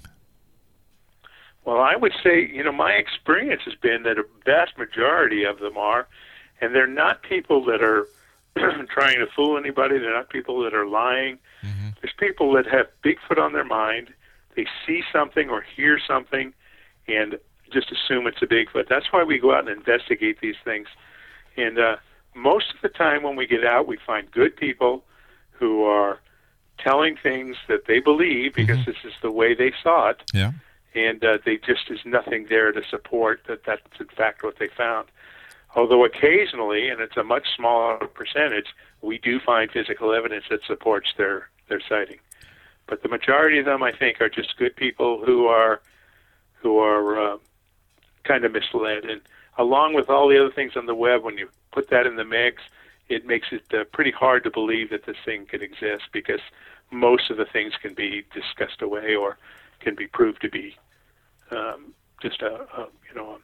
Well, 1.66 1.82
I 1.82 1.96
would 1.96 2.14
say, 2.24 2.48
you 2.48 2.64
know, 2.64 2.72
my 2.72 2.92
experience 2.92 3.64
has 3.66 3.76
been 3.76 4.04
that 4.04 4.18
a 4.18 4.26
vast 4.46 4.78
majority 4.78 5.44
of 5.44 5.60
them 5.60 5.78
are, 5.78 6.08
and 6.62 6.74
they're 6.74 6.88
not 6.88 7.24
people 7.24 7.66
that 7.66 7.84
are 7.84 8.08
trying 8.90 9.20
to 9.20 9.28
fool 9.36 9.58
anybody. 9.58 9.98
They're 9.98 10.14
not 10.14 10.30
people 10.30 10.64
that 10.64 10.74
are 10.74 10.88
lying. 10.88 11.40
There's 12.02 12.14
people 12.20 12.54
that 12.54 12.68
have 12.68 12.88
Bigfoot 13.04 13.40
on 13.42 13.54
their 13.54 13.66
mind. 13.66 14.14
They 14.56 14.66
see 14.86 15.02
something 15.12 15.50
or 15.50 15.62
hear 15.76 16.00
something, 16.00 16.54
and 17.08 17.38
just 17.72 17.92
assume 17.92 18.28
it's 18.28 18.42
a 18.42 18.48
Bigfoot. 18.48 18.88
That's 18.88 19.12
why 19.12 19.24
we 19.24 19.40
go 19.40 19.54
out 19.54 19.68
and 19.68 19.76
investigate 19.78 20.40
these 20.42 20.56
things. 20.64 20.88
And 21.58 21.80
uh, 21.80 21.96
most 22.36 22.68
of 22.76 22.82
the 22.82 22.90
time, 22.90 23.24
when 23.24 23.36
we 23.36 23.48
get 23.48 23.66
out, 23.66 23.88
we 23.88 23.98
find 24.06 24.30
good 24.32 24.56
people 24.56 25.04
who 25.52 25.84
are 25.84 26.20
telling 26.78 27.16
things 27.22 27.56
that 27.68 27.86
they 27.88 28.00
believe 28.00 28.54
because 28.54 28.86
this 28.86 28.98
is 29.06 29.14
the 29.22 29.32
way 29.32 29.56
they 29.56 29.72
saw 29.82 30.10
it 30.10 30.22
Yeah. 30.34 30.52
and 30.94 31.24
uh, 31.24 31.38
they 31.46 31.56
just 31.58 31.90
is 31.90 32.00
nothing 32.04 32.48
there 32.50 32.74
to 32.74 32.84
support 32.90 33.42
that 33.48 33.64
that's 33.66 33.82
in 34.00 34.08
fact 34.08 34.44
what 34.44 34.60
they 34.60 34.68
found. 34.68 35.08
Although 35.76 36.06
occasionally, 36.06 36.88
and 36.90 37.02
it's 37.02 37.18
a 37.18 37.24
much 37.24 37.48
smaller 37.56 37.98
percentage, 37.98 38.68
we 39.02 39.18
do 39.18 39.40
find 39.40 39.70
physical 39.70 40.14
evidence 40.14 40.46
that 40.50 40.64
supports 40.66 41.14
their 41.18 41.50
their 41.68 41.82
sighting. 41.82 42.20
But 42.88 43.02
the 43.02 43.10
majority 43.10 43.60
of 43.60 43.66
them, 43.66 43.84
I 43.84 43.92
think, 43.92 44.22
are 44.22 44.30
just 44.30 44.58
good 44.58 44.76
people 44.76 45.24
who 45.26 45.48
are 45.48 45.82
who 46.62 46.78
are 46.78 47.34
uh, 47.34 47.38
kind 48.24 48.46
of 48.46 48.54
misled. 48.54 49.06
And 49.06 49.22
along 49.58 49.94
with 49.94 50.10
all 50.10 50.30
the 50.30 50.40
other 50.40 50.52
things 50.52 50.74
on 50.76 50.86
the 50.86 50.96
web, 50.96 51.24
when 51.24 51.38
you 51.38 51.50
put 51.72 51.90
that 51.90 52.08
in 52.08 52.16
the 52.16 52.26
mix, 52.26 52.62
it 53.10 53.26
makes 53.26 53.48
it 53.52 53.66
uh, 53.74 53.84
pretty 53.92 54.12
hard 54.12 54.44
to 54.46 54.52
believe 54.52 54.90
that 54.92 55.06
this 55.06 55.18
thing 55.26 55.46
could 55.46 55.62
exist 55.62 56.04
because 56.14 56.42
most 56.92 57.30
of 57.30 57.38
the 57.38 57.46
things 57.46 57.74
can 57.82 57.94
be 57.94 58.24
discussed 58.34 58.82
away 58.82 59.16
or 59.16 59.38
can 59.80 59.96
be 59.96 60.08
proved 60.08 60.42
to 60.42 60.50
be 60.50 60.76
um, 61.52 61.94
just 62.22 62.42
a, 62.42 62.66
a 62.78 62.88
you 63.10 63.16
know 63.16 63.40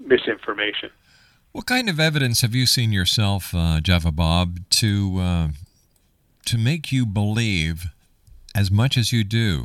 misinformation. 0.00 0.90
What 1.56 1.64
kind 1.64 1.88
of 1.88 1.98
evidence 1.98 2.42
have 2.42 2.54
you 2.54 2.66
seen 2.66 2.92
yourself, 2.92 3.54
uh, 3.54 3.80
Java 3.80 4.12
Bob, 4.12 4.68
to 4.72 5.18
uh, 5.18 5.48
to 6.44 6.58
make 6.58 6.92
you 6.92 7.06
believe, 7.06 7.86
as 8.54 8.70
much 8.70 8.98
as 8.98 9.10
you 9.10 9.24
do, 9.24 9.64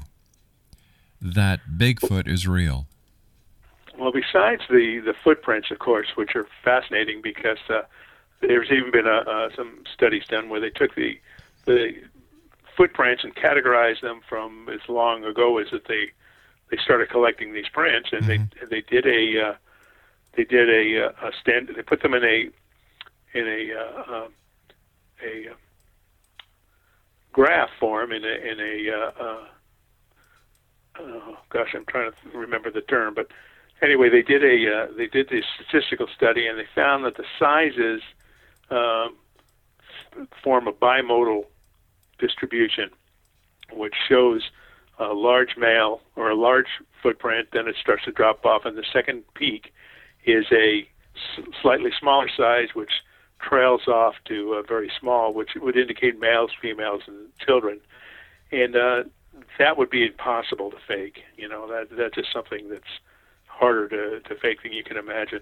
that 1.22 1.60
Bigfoot 1.78 2.30
is 2.30 2.48
real? 2.48 2.88
Well, 4.00 4.14
besides 4.14 4.62
the 4.70 5.02
the 5.04 5.14
footprints, 5.22 5.70
of 5.70 5.80
course, 5.80 6.08
which 6.16 6.34
are 6.34 6.48
fascinating 6.64 7.22
because 7.22 7.60
uh, 7.70 7.82
there's 8.40 8.72
even 8.72 8.92
been 8.92 9.06
a, 9.06 9.30
uh, 9.30 9.50
some 9.54 9.84
studies 9.94 10.24
done 10.30 10.48
where 10.48 10.62
they 10.62 10.70
took 10.70 10.96
the 10.96 11.20
the 11.66 11.92
footprints 12.78 13.26
and 13.26 13.36
categorized 13.36 14.00
them 14.00 14.22
from 14.30 14.70
as 14.70 14.80
long 14.88 15.26
ago 15.26 15.58
as 15.58 15.68
that 15.72 15.90
they 15.90 16.12
they 16.70 16.78
started 16.82 17.10
collecting 17.10 17.54
these 17.54 17.68
prints, 17.68 18.14
and 18.14 18.28
they 18.28 18.40
they 18.70 18.80
did 18.80 19.06
a 19.06 19.50
uh, 19.50 19.54
they 20.36 20.44
did 20.44 20.70
a, 20.70 21.06
uh, 21.06 21.28
a 21.28 21.32
stand 21.42 21.70
they 21.76 21.82
put 21.82 22.02
them 22.02 22.14
in 22.14 22.24
a 22.24 22.50
in 23.34 23.48
a 23.48 23.74
uh, 23.74 24.14
uh, 24.14 24.28
a 25.24 25.52
uh, 25.52 25.56
graph 27.32 27.70
form 27.80 28.12
in 28.12 28.24
a 28.24 28.28
in 28.28 28.60
a 28.60 28.92
uh, 28.92 29.24
uh, 29.24 29.46
oh 31.00 31.38
gosh 31.50 31.74
I'm 31.74 31.86
trying 31.86 32.12
to 32.12 32.38
remember 32.38 32.72
the 32.72 32.82
term 32.82 33.14
but 33.14 33.28
anyway 33.82 34.10
they 34.10 34.22
did 34.22 34.44
a 34.44 34.74
uh, 34.74 34.88
they 34.98 35.08
did 35.08 35.30
this 35.30 35.46
statistical 35.56 36.08
study 36.16 36.48
and 36.48 36.58
they 36.58 36.68
found 36.76 37.06
that 37.06 37.18
the 37.18 37.26
sizes 37.40 38.02
um, 38.70 39.16
form 40.44 40.68
a 40.68 40.74
bimodal 40.74 41.46
distribution 42.20 42.90
which 43.74 43.96
shows 44.08 44.50
a 45.00 45.14
large 45.14 45.56
male 45.58 46.02
or 46.16 46.30
a 46.30 46.36
large 46.36 46.68
footprint 47.02 47.50
then 47.54 47.68
it 47.68 47.76
starts 47.80 48.04
to 48.04 48.12
drop 48.12 48.46
off 48.46 48.66
and 48.66 48.78
the 48.78 48.86
second 48.92 49.24
peak 49.34 49.74
is 50.26 50.46
a 50.52 50.88
slightly 51.62 51.92
smaller 52.00 52.30
size 52.36 52.70
which 52.74 52.92
trails 53.40 53.88
off 53.88 54.16
to 54.26 54.54
uh, 54.54 54.62
very 54.68 54.92
small 55.00 55.34
which 55.34 55.50
would 55.56 55.76
indicate 55.76 56.20
males 56.20 56.52
females 56.62 57.02
and 57.08 57.28
children 57.46 57.80
and 58.52 58.76
uh, 58.76 59.04
that 59.60 59.78
would 59.78 59.90
be 59.90 60.06
impossible 60.06 60.72
to 60.72 60.78
fake. 60.88 61.20
You 61.38 61.48
know, 61.48 61.68
that 61.68 61.96
that's 61.96 62.16
just 62.16 62.34
something 62.34 62.70
that's 62.70 62.84
harder 63.46 63.88
to, 63.90 64.20
to 64.28 64.36
fake 64.40 64.64
than 64.64 64.74
you 64.74 64.84
can 64.84 64.98
imagine. 64.98 65.42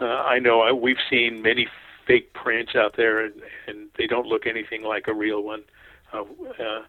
Uh, 0.00 0.04
I 0.04 0.38
know 0.38 0.62
I, 0.62 0.72
we've 0.72 0.96
seen 1.08 1.42
many 1.42 1.68
fake 2.06 2.34
prints 2.34 2.72
out 2.74 2.96
there, 2.96 3.24
and, 3.24 3.34
and 3.66 3.88
they 3.96 4.06
don't 4.06 4.26
look 4.26 4.46
anything 4.46 4.82
like 4.82 5.08
a 5.08 5.14
real 5.14 5.42
one. 5.42 5.62
Uh, 6.12 6.22
uh, 6.22 6.82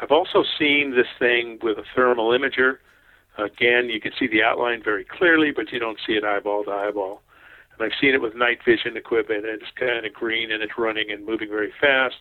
I've 0.00 0.10
also 0.10 0.44
seen 0.58 0.94
this 0.94 1.06
thing 1.18 1.58
with 1.62 1.78
a 1.78 1.84
thermal 1.94 2.30
imager. 2.30 2.78
Again, 3.38 3.88
you 3.88 4.00
can 4.00 4.12
see 4.18 4.26
the 4.26 4.42
outline 4.42 4.82
very 4.82 5.04
clearly, 5.04 5.52
but 5.52 5.72
you 5.72 5.78
don't 5.78 5.98
see 6.06 6.12
it 6.14 6.24
eyeball 6.24 6.64
to 6.64 6.70
eyeball. 6.70 7.22
And 7.72 7.86
I've 7.86 7.98
seen 7.98 8.14
it 8.14 8.20
with 8.20 8.34
night 8.34 8.58
vision 8.64 8.96
equipment, 8.96 9.46
and 9.46 9.60
it's 9.60 9.70
kind 9.74 10.04
of 10.04 10.12
green 10.12 10.52
and 10.52 10.62
it's 10.62 10.76
running 10.76 11.10
and 11.10 11.24
moving 11.24 11.48
very 11.48 11.72
fast. 11.80 12.16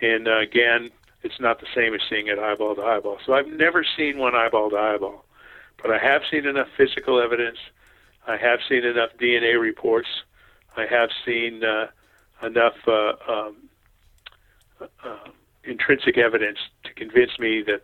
And 0.00 0.26
uh, 0.26 0.38
again, 0.38 0.90
it's 1.22 1.38
not 1.40 1.60
the 1.60 1.66
same 1.74 1.94
as 1.94 2.00
seeing 2.08 2.28
it 2.28 2.38
eyeball 2.38 2.76
to 2.76 2.82
eyeball. 2.82 3.18
So 3.26 3.34
I've 3.34 3.48
never 3.48 3.84
seen 3.96 4.18
one 4.18 4.34
eyeball 4.34 4.70
to 4.70 4.76
eyeball, 4.76 5.24
but 5.82 5.90
I 5.90 5.98
have 5.98 6.22
seen 6.30 6.46
enough 6.46 6.68
physical 6.76 7.20
evidence. 7.20 7.58
I 8.26 8.36
have 8.36 8.60
seen 8.68 8.84
enough 8.84 9.10
DNA 9.20 9.60
reports. 9.60 10.08
I 10.76 10.86
have 10.86 11.10
seen 11.26 11.62
uh, 11.64 11.88
enough 12.42 12.76
uh, 12.86 13.12
um, 13.28 13.56
uh, 14.80 15.30
intrinsic 15.64 16.16
evidence 16.16 16.58
to 16.84 16.94
convince 16.94 17.38
me 17.38 17.62
that 17.62 17.82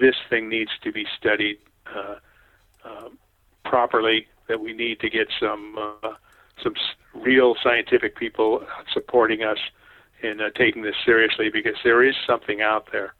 this 0.00 0.16
thing 0.28 0.48
needs 0.48 0.72
to 0.82 0.92
be 0.92 1.06
studied 1.16 1.58
properly. 3.64 4.26
That 4.46 4.60
we 4.60 4.74
need 4.74 5.00
to 5.00 5.08
get 5.08 5.28
some 5.40 5.78
uh, 5.78 6.14
some 6.62 6.74
real 7.14 7.56
scientific 7.62 8.16
people 8.16 8.64
supporting 8.92 9.42
us 9.42 9.58
in 10.22 10.40
uh, 10.40 10.50
taking 10.54 10.82
this 10.82 10.96
seriously 11.04 11.48
because 11.50 11.76
there 11.82 12.02
is 12.02 12.14
something 12.26 12.60
out 12.60 12.88
there, 12.92 13.14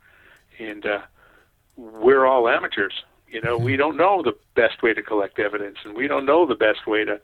and 0.58 0.84
uh, 0.84 1.00
we're 1.76 2.26
all 2.26 2.48
amateurs. 2.48 3.04
You 3.28 3.40
know, 3.40 3.56
we 3.56 3.76
don't 3.76 3.96
know 3.96 4.22
the 4.22 4.36
best 4.54 4.82
way 4.82 4.94
to 4.94 5.02
collect 5.02 5.38
evidence, 5.38 5.78
and 5.84 5.96
we 5.96 6.06
don't 6.06 6.24
know 6.24 6.46
the 6.46 6.54
best 6.54 6.86
way 6.86 7.04
to 7.04 7.20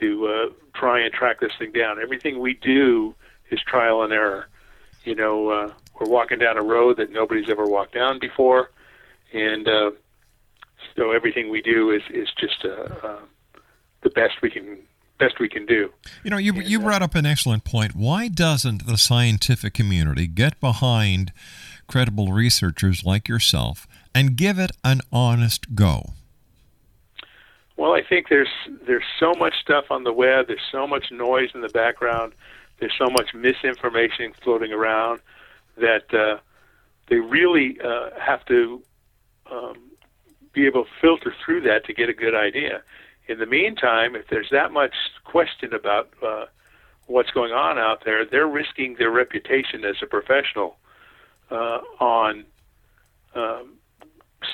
to 0.00 0.26
uh, 0.26 0.50
try 0.74 1.00
and 1.00 1.12
track 1.12 1.40
this 1.40 1.52
thing 1.58 1.72
down. 1.72 2.00
Everything 2.00 2.40
we 2.40 2.54
do 2.54 3.14
is 3.50 3.60
trial 3.60 4.02
and 4.02 4.12
error. 4.12 4.48
You 5.04 5.14
know, 5.14 5.48
uh, 5.48 5.72
we're 5.98 6.08
walking 6.08 6.38
down 6.38 6.56
a 6.56 6.62
road 6.62 6.96
that 6.96 7.10
nobody's 7.10 7.50
ever 7.50 7.66
walked 7.66 7.94
down 7.94 8.18
before, 8.18 8.70
and 9.32 9.68
uh, 9.68 9.90
so 10.96 11.12
everything 11.12 11.50
we 11.50 11.62
do 11.62 11.90
is 11.90 12.02
is 12.10 12.28
just 12.38 12.64
uh, 12.64 13.06
uh, 13.06 13.20
the 14.02 14.10
best 14.10 14.42
we 14.42 14.50
can 14.50 14.78
best 15.18 15.38
we 15.38 15.48
can 15.48 15.66
do. 15.66 15.90
You 16.24 16.30
know, 16.30 16.36
you 16.36 16.54
you 16.54 16.80
brought 16.80 17.02
up 17.02 17.14
an 17.14 17.26
excellent 17.26 17.64
point. 17.64 17.94
Why 17.94 18.28
doesn't 18.28 18.86
the 18.86 18.98
scientific 18.98 19.74
community 19.74 20.26
get 20.26 20.60
behind 20.60 21.32
credible 21.86 22.32
researchers 22.32 23.04
like 23.04 23.28
yourself 23.28 23.86
and 24.14 24.36
give 24.36 24.58
it 24.58 24.72
an 24.84 25.00
honest 25.12 25.74
go? 25.74 26.10
Well, 27.76 27.92
I 27.92 28.02
think 28.02 28.28
there's 28.28 28.52
there's 28.86 29.04
so 29.18 29.32
much 29.38 29.54
stuff 29.60 29.86
on 29.90 30.04
the 30.04 30.12
web. 30.12 30.46
There's 30.46 30.60
so 30.70 30.86
much 30.86 31.10
noise 31.10 31.50
in 31.54 31.60
the 31.60 31.68
background. 31.68 32.32
There's 32.78 32.94
so 32.98 33.10
much 33.10 33.32
misinformation 33.34 34.32
floating 34.42 34.72
around 34.72 35.20
that 35.76 36.12
uh, 36.12 36.38
they 37.08 37.16
really 37.16 37.78
uh, 37.82 38.10
have 38.18 38.44
to 38.46 38.82
um, 39.50 39.91
be 40.52 40.66
able 40.66 40.84
to 40.84 40.90
filter 41.00 41.34
through 41.44 41.62
that 41.62 41.84
to 41.86 41.94
get 41.94 42.08
a 42.08 42.14
good 42.14 42.34
idea. 42.34 42.82
In 43.28 43.38
the 43.38 43.46
meantime, 43.46 44.16
if 44.16 44.28
there's 44.28 44.50
that 44.50 44.72
much 44.72 44.94
question 45.24 45.72
about 45.72 46.10
uh, 46.22 46.46
what's 47.06 47.30
going 47.30 47.52
on 47.52 47.78
out 47.78 48.04
there, 48.04 48.24
they're 48.24 48.46
risking 48.46 48.96
their 48.98 49.10
reputation 49.10 49.84
as 49.84 49.96
a 50.02 50.06
professional 50.06 50.76
uh, 51.50 51.80
on 52.00 52.44
um, 53.34 53.74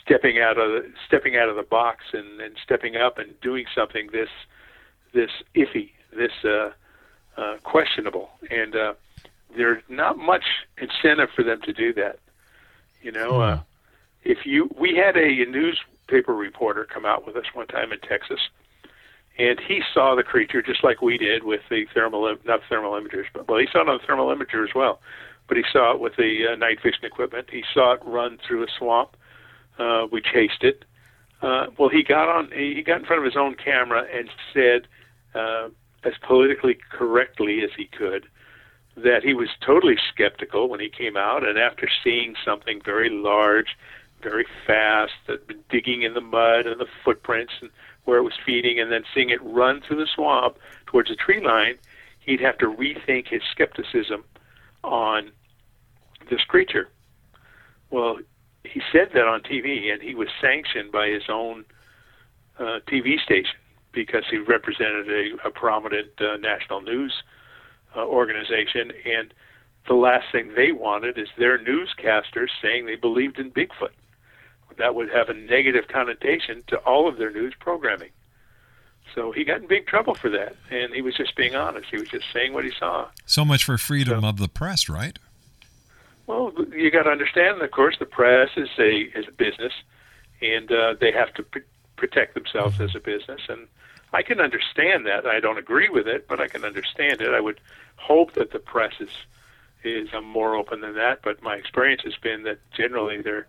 stepping 0.02 0.38
out 0.38 0.58
of 0.58 0.70
the, 0.70 0.92
stepping 1.06 1.36
out 1.36 1.48
of 1.48 1.56
the 1.56 1.62
box 1.62 2.04
and, 2.12 2.40
and 2.40 2.56
stepping 2.62 2.96
up 2.96 3.18
and 3.18 3.40
doing 3.40 3.64
something 3.74 4.08
this 4.12 4.28
this 5.14 5.30
iffy, 5.54 5.92
this 6.14 6.32
uh, 6.44 6.70
uh, 7.36 7.56
questionable, 7.62 8.30
and 8.50 8.76
uh, 8.76 8.92
there's 9.56 9.82
not 9.88 10.18
much 10.18 10.44
incentive 10.76 11.30
for 11.34 11.42
them 11.42 11.60
to 11.62 11.72
do 11.72 11.94
that. 11.94 12.18
You 13.00 13.12
know, 13.12 13.40
uh, 13.40 13.60
if 14.28 14.44
you 14.44 14.70
we 14.78 14.94
had 14.94 15.16
a, 15.16 15.46
newspaper 15.46 16.34
reporter 16.34 16.84
come 16.84 17.06
out 17.06 17.26
with 17.26 17.34
us 17.34 17.46
one 17.54 17.66
time 17.66 17.92
in 17.92 17.98
Texas, 18.00 18.40
and 19.38 19.58
he 19.58 19.82
saw 19.94 20.14
the 20.14 20.22
creature 20.22 20.60
just 20.60 20.84
like 20.84 21.00
we 21.00 21.16
did 21.16 21.44
with 21.44 21.62
the 21.70 21.86
thermal 21.94 22.36
not 22.44 22.60
thermal 22.68 22.92
imagers, 22.92 23.24
but 23.32 23.48
well, 23.48 23.58
he 23.58 23.66
saw 23.72 23.80
it 23.80 23.88
on 23.88 23.98
the 23.98 24.06
thermal 24.06 24.28
imager 24.28 24.62
as 24.68 24.74
well, 24.74 25.00
but 25.48 25.56
he 25.56 25.64
saw 25.72 25.94
it 25.94 26.00
with 26.00 26.14
the 26.16 26.52
uh, 26.52 26.56
night 26.56 26.78
vision 26.82 27.04
equipment. 27.04 27.48
He 27.50 27.64
saw 27.72 27.94
it 27.94 28.00
run 28.04 28.38
through 28.46 28.64
a 28.64 28.66
swamp. 28.78 29.16
Uh, 29.78 30.06
we 30.12 30.20
chased 30.20 30.62
it. 30.62 30.84
Uh, 31.40 31.68
well, 31.78 31.88
he 31.88 32.02
got 32.02 32.28
on. 32.28 32.50
He 32.52 32.82
got 32.82 33.00
in 33.00 33.06
front 33.06 33.20
of 33.20 33.24
his 33.24 33.36
own 33.36 33.54
camera 33.54 34.04
and 34.14 34.28
said, 34.52 34.88
uh, 35.34 35.68
as 36.04 36.12
politically 36.20 36.76
correctly 36.90 37.62
as 37.62 37.70
he 37.76 37.86
could, 37.86 38.26
that 38.96 39.22
he 39.22 39.32
was 39.32 39.48
totally 39.64 39.96
skeptical 40.12 40.68
when 40.68 40.80
he 40.80 40.90
came 40.90 41.16
out, 41.16 41.48
and 41.48 41.58
after 41.58 41.88
seeing 42.04 42.34
something 42.44 42.80
very 42.84 43.08
large, 43.08 43.68
very 44.22 44.46
fast, 44.66 45.12
digging 45.70 46.02
in 46.02 46.14
the 46.14 46.20
mud 46.20 46.66
and 46.66 46.80
the 46.80 46.86
footprints 47.04 47.52
and 47.60 47.70
where 48.04 48.18
it 48.18 48.22
was 48.22 48.32
feeding, 48.44 48.80
and 48.80 48.90
then 48.90 49.04
seeing 49.14 49.30
it 49.30 49.42
run 49.42 49.80
through 49.86 49.98
the 49.98 50.08
swamp 50.14 50.56
towards 50.86 51.10
the 51.10 51.16
tree 51.16 51.44
line, 51.44 51.74
he'd 52.20 52.40
have 52.40 52.56
to 52.58 52.66
rethink 52.66 53.28
his 53.28 53.42
skepticism 53.52 54.24
on 54.82 55.30
this 56.30 56.40
creature. 56.48 56.88
Well, 57.90 58.18
he 58.64 58.80
said 58.92 59.10
that 59.14 59.26
on 59.26 59.40
TV, 59.42 59.92
and 59.92 60.02
he 60.02 60.14
was 60.14 60.28
sanctioned 60.40 60.92
by 60.92 61.08
his 61.08 61.24
own 61.28 61.64
uh, 62.58 62.80
TV 62.88 63.20
station 63.20 63.56
because 63.92 64.24
he 64.30 64.38
represented 64.38 65.08
a, 65.10 65.48
a 65.48 65.50
prominent 65.50 66.08
uh, 66.20 66.36
national 66.36 66.80
news 66.82 67.12
uh, 67.96 68.04
organization, 68.04 68.92
and 69.04 69.32
the 69.86 69.94
last 69.94 70.26
thing 70.30 70.52
they 70.54 70.72
wanted 70.72 71.18
is 71.18 71.28
their 71.38 71.58
newscasters 71.58 72.48
saying 72.62 72.86
they 72.86 72.96
believed 72.96 73.38
in 73.38 73.50
Bigfoot. 73.50 73.92
That 74.76 74.94
would 74.94 75.10
have 75.10 75.28
a 75.28 75.34
negative 75.34 75.88
connotation 75.88 76.62
to 76.68 76.76
all 76.78 77.08
of 77.08 77.16
their 77.16 77.30
news 77.30 77.54
programming. 77.58 78.10
So 79.14 79.32
he 79.32 79.44
got 79.44 79.60
in 79.62 79.66
big 79.66 79.86
trouble 79.86 80.14
for 80.14 80.28
that, 80.30 80.54
and 80.70 80.94
he 80.94 81.02
was 81.02 81.16
just 81.16 81.34
being 81.34 81.56
honest. 81.56 81.88
He 81.90 81.96
was 81.96 82.08
just 82.08 82.26
saying 82.32 82.52
what 82.52 82.64
he 82.64 82.70
saw. 82.70 83.08
So 83.26 83.44
much 83.44 83.64
for 83.64 83.78
freedom 83.78 84.20
so, 84.20 84.28
of 84.28 84.38
the 84.38 84.48
press, 84.48 84.88
right? 84.88 85.18
Well, 86.26 86.52
you 86.72 86.90
got 86.90 87.04
to 87.04 87.10
understand. 87.10 87.60
Of 87.62 87.70
course, 87.70 87.96
the 87.98 88.06
press 88.06 88.50
is 88.56 88.68
a 88.78 88.96
is 89.18 89.26
a 89.26 89.32
business, 89.32 89.72
and 90.42 90.70
uh, 90.70 90.94
they 91.00 91.10
have 91.10 91.32
to 91.34 91.42
pr- 91.42 91.58
protect 91.96 92.34
themselves 92.34 92.80
as 92.80 92.94
a 92.94 93.00
business. 93.00 93.40
And 93.48 93.66
I 94.12 94.22
can 94.22 94.40
understand 94.40 95.06
that. 95.06 95.26
I 95.26 95.40
don't 95.40 95.58
agree 95.58 95.88
with 95.88 96.06
it, 96.06 96.28
but 96.28 96.40
I 96.40 96.46
can 96.46 96.64
understand 96.64 97.20
it. 97.20 97.32
I 97.32 97.40
would 97.40 97.60
hope 97.96 98.34
that 98.34 98.52
the 98.52 98.58
press 98.58 98.94
is 99.00 99.10
is 99.84 100.08
more 100.22 100.54
open 100.54 100.80
than 100.80 100.94
that. 100.94 101.20
But 101.22 101.42
my 101.42 101.54
experience 101.54 102.02
has 102.04 102.16
been 102.16 102.42
that 102.42 102.58
generally 102.72 103.22
they're 103.22 103.46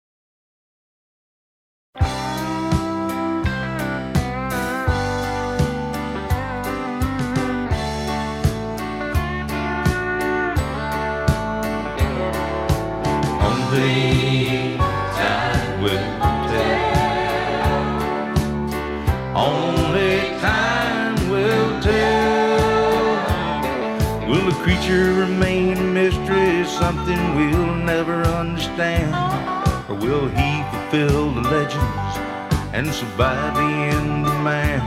Or 28.81 29.95
will 29.95 30.27
he 30.27 30.63
fulfill 30.71 31.31
the 31.35 31.41
legends 31.41 32.13
and 32.73 32.87
survive 32.87 33.53
the 33.53 33.61
end 33.61 34.25
of 34.25 34.41
man? 34.41 34.81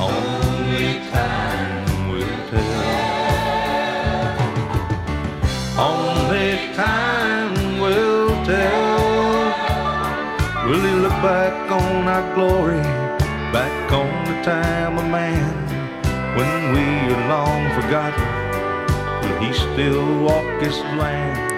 Only 0.00 1.00
time 1.10 2.08
will 2.12 2.38
tell. 2.52 2.84
Only 5.90 6.72
time 6.76 7.80
will 7.80 8.30
tell. 8.44 8.96
Will 10.68 10.82
he 10.88 10.94
look 11.02 11.18
back 11.26 11.68
on 11.72 12.06
our 12.06 12.34
glory, 12.36 12.80
back 13.52 13.90
on 13.90 14.24
the 14.30 14.40
time 14.44 14.98
of 14.98 15.06
man, 15.10 15.52
when 16.36 16.72
we 16.74 17.12
are 17.12 17.28
long 17.28 17.62
forgotten? 17.74 18.28
Will 19.20 19.38
he 19.40 19.52
still 19.52 20.22
walk 20.22 20.46
this 20.60 20.78
land? 20.94 21.55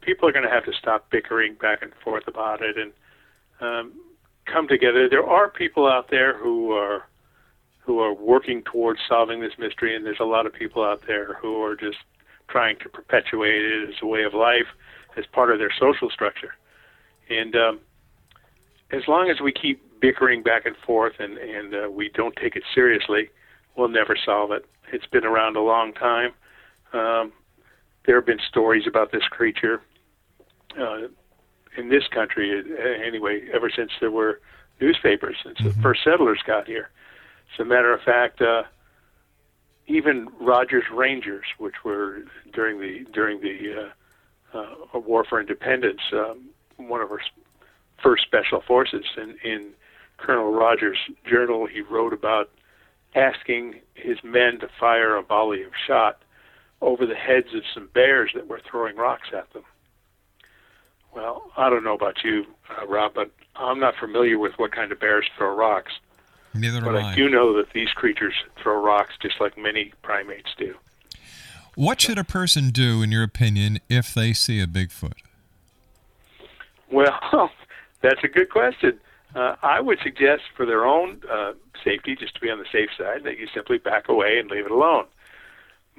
people 0.00 0.28
are 0.28 0.32
going 0.32 0.44
to 0.44 0.50
have 0.50 0.64
to 0.64 0.72
stop 0.72 1.10
bickering 1.10 1.54
back 1.54 1.82
and 1.82 1.92
forth 2.02 2.26
about 2.26 2.62
it 2.62 2.78
and 2.78 2.92
um, 3.60 3.92
come 4.52 4.68
together. 4.68 5.08
There 5.08 5.26
are 5.26 5.48
people 5.48 5.86
out 5.86 6.10
there 6.10 6.36
who 6.36 6.72
are 6.72 7.08
who 7.80 8.00
are 8.00 8.14
working 8.14 8.62
towards 8.62 9.00
solving 9.06 9.40
this 9.40 9.52
mystery, 9.58 9.94
and 9.94 10.06
there's 10.06 10.20
a 10.20 10.24
lot 10.24 10.46
of 10.46 10.54
people 10.54 10.82
out 10.82 11.02
there 11.06 11.34
who 11.34 11.62
are 11.62 11.76
just 11.76 11.98
trying 12.48 12.78
to 12.78 12.88
perpetuate 12.88 13.62
it 13.62 13.88
as 13.90 13.94
a 14.02 14.06
way 14.06 14.22
of 14.22 14.32
life, 14.32 14.66
as 15.18 15.24
part 15.32 15.50
of 15.52 15.58
their 15.58 15.72
social 15.78 16.08
structure. 16.08 16.54
And 17.28 17.54
um, 17.54 17.80
as 18.90 19.02
long 19.06 19.28
as 19.28 19.40
we 19.42 19.52
keep 19.52 19.82
bickering 20.00 20.42
back 20.42 20.64
and 20.64 20.76
forth 20.86 21.14
and, 21.18 21.36
and 21.36 21.74
uh, 21.74 21.90
we 21.90 22.10
don't 22.14 22.34
take 22.36 22.56
it 22.56 22.62
seriously, 22.74 23.28
we'll 23.76 23.88
never 23.88 24.16
solve 24.24 24.50
it. 24.52 24.64
It's 24.92 25.06
been 25.06 25.24
around 25.24 25.56
a 25.56 25.62
long 25.62 25.92
time. 25.92 26.30
Um, 26.92 27.32
there 28.06 28.16
have 28.16 28.26
been 28.26 28.40
stories 28.48 28.84
about 28.86 29.12
this 29.12 29.24
creature 29.30 29.82
uh, 30.80 31.08
in 31.76 31.88
this 31.88 32.06
country, 32.08 32.60
uh, 32.60 33.04
anyway, 33.06 33.48
ever 33.52 33.70
since 33.70 33.90
there 34.00 34.10
were 34.10 34.40
newspapers, 34.80 35.36
since 35.42 35.58
the 35.58 35.72
first 35.82 36.02
settlers 36.04 36.40
got 36.46 36.66
here. 36.66 36.90
As 37.54 37.60
a 37.60 37.64
matter 37.64 37.92
of 37.92 38.00
fact, 38.02 38.40
uh, 38.40 38.64
even 39.86 40.28
Rogers 40.40 40.84
Rangers, 40.92 41.44
which 41.58 41.84
were 41.84 42.22
during 42.52 42.80
the 42.80 43.04
during 43.12 43.40
the 43.40 43.90
uh, 44.54 44.58
uh, 44.58 44.98
War 44.98 45.24
for 45.24 45.40
Independence, 45.40 46.00
um, 46.12 46.48
one 46.76 47.00
of 47.00 47.10
our 47.10 47.20
first 48.02 48.24
special 48.24 48.62
forces. 48.66 49.04
In, 49.16 49.36
in 49.44 49.70
Colonel 50.16 50.52
Rogers' 50.52 50.98
journal, 51.28 51.66
he 51.66 51.80
wrote 51.80 52.12
about 52.12 52.50
asking 53.14 53.80
his 53.94 54.18
men 54.24 54.58
to 54.60 54.68
fire 54.80 55.16
a 55.16 55.22
volley 55.22 55.62
of 55.62 55.72
shot 55.86 56.22
over 56.80 57.06
the 57.06 57.14
heads 57.14 57.48
of 57.54 57.62
some 57.72 57.88
bears 57.94 58.30
that 58.34 58.48
were 58.48 58.60
throwing 58.68 58.96
rocks 58.96 59.28
at 59.32 59.52
them. 59.52 59.62
Well, 61.14 61.50
I 61.56 61.70
don't 61.70 61.84
know 61.84 61.94
about 61.94 62.24
you, 62.24 62.44
uh, 62.70 62.86
Rob, 62.86 63.14
but 63.14 63.30
I'm 63.56 63.78
not 63.78 63.94
familiar 63.96 64.38
with 64.38 64.52
what 64.58 64.72
kind 64.72 64.90
of 64.90 64.98
bears 64.98 65.26
throw 65.36 65.54
rocks. 65.54 65.92
Neither 66.54 66.80
But 66.80 66.96
am 66.96 67.04
I 67.04 67.12
I. 67.12 67.14
do 67.14 67.28
know 67.28 67.56
that 67.56 67.72
these 67.72 67.90
creatures 67.90 68.34
throw 68.62 68.82
rocks 68.82 69.14
just 69.20 69.40
like 69.40 69.56
many 69.58 69.92
primates 70.02 70.50
do. 70.56 70.74
What 71.76 72.00
should 72.00 72.18
a 72.18 72.24
person 72.24 72.70
do, 72.70 73.02
in 73.02 73.10
your 73.10 73.24
opinion, 73.24 73.80
if 73.88 74.14
they 74.14 74.32
see 74.32 74.60
a 74.60 74.66
Bigfoot? 74.66 75.18
Well, 76.90 77.50
that's 78.00 78.22
a 78.22 78.28
good 78.28 78.50
question. 78.50 79.00
Uh, 79.34 79.56
I 79.62 79.80
would 79.80 79.98
suggest 80.00 80.42
for 80.56 80.64
their 80.64 80.84
own 80.84 81.20
uh, 81.28 81.54
safety, 81.82 82.14
just 82.14 82.34
to 82.36 82.40
be 82.40 82.50
on 82.50 82.58
the 82.58 82.66
safe 82.70 82.90
side, 82.96 83.24
that 83.24 83.38
you 83.38 83.48
simply 83.52 83.78
back 83.78 84.08
away 84.08 84.38
and 84.38 84.48
leave 84.48 84.64
it 84.66 84.70
alone. 84.70 85.06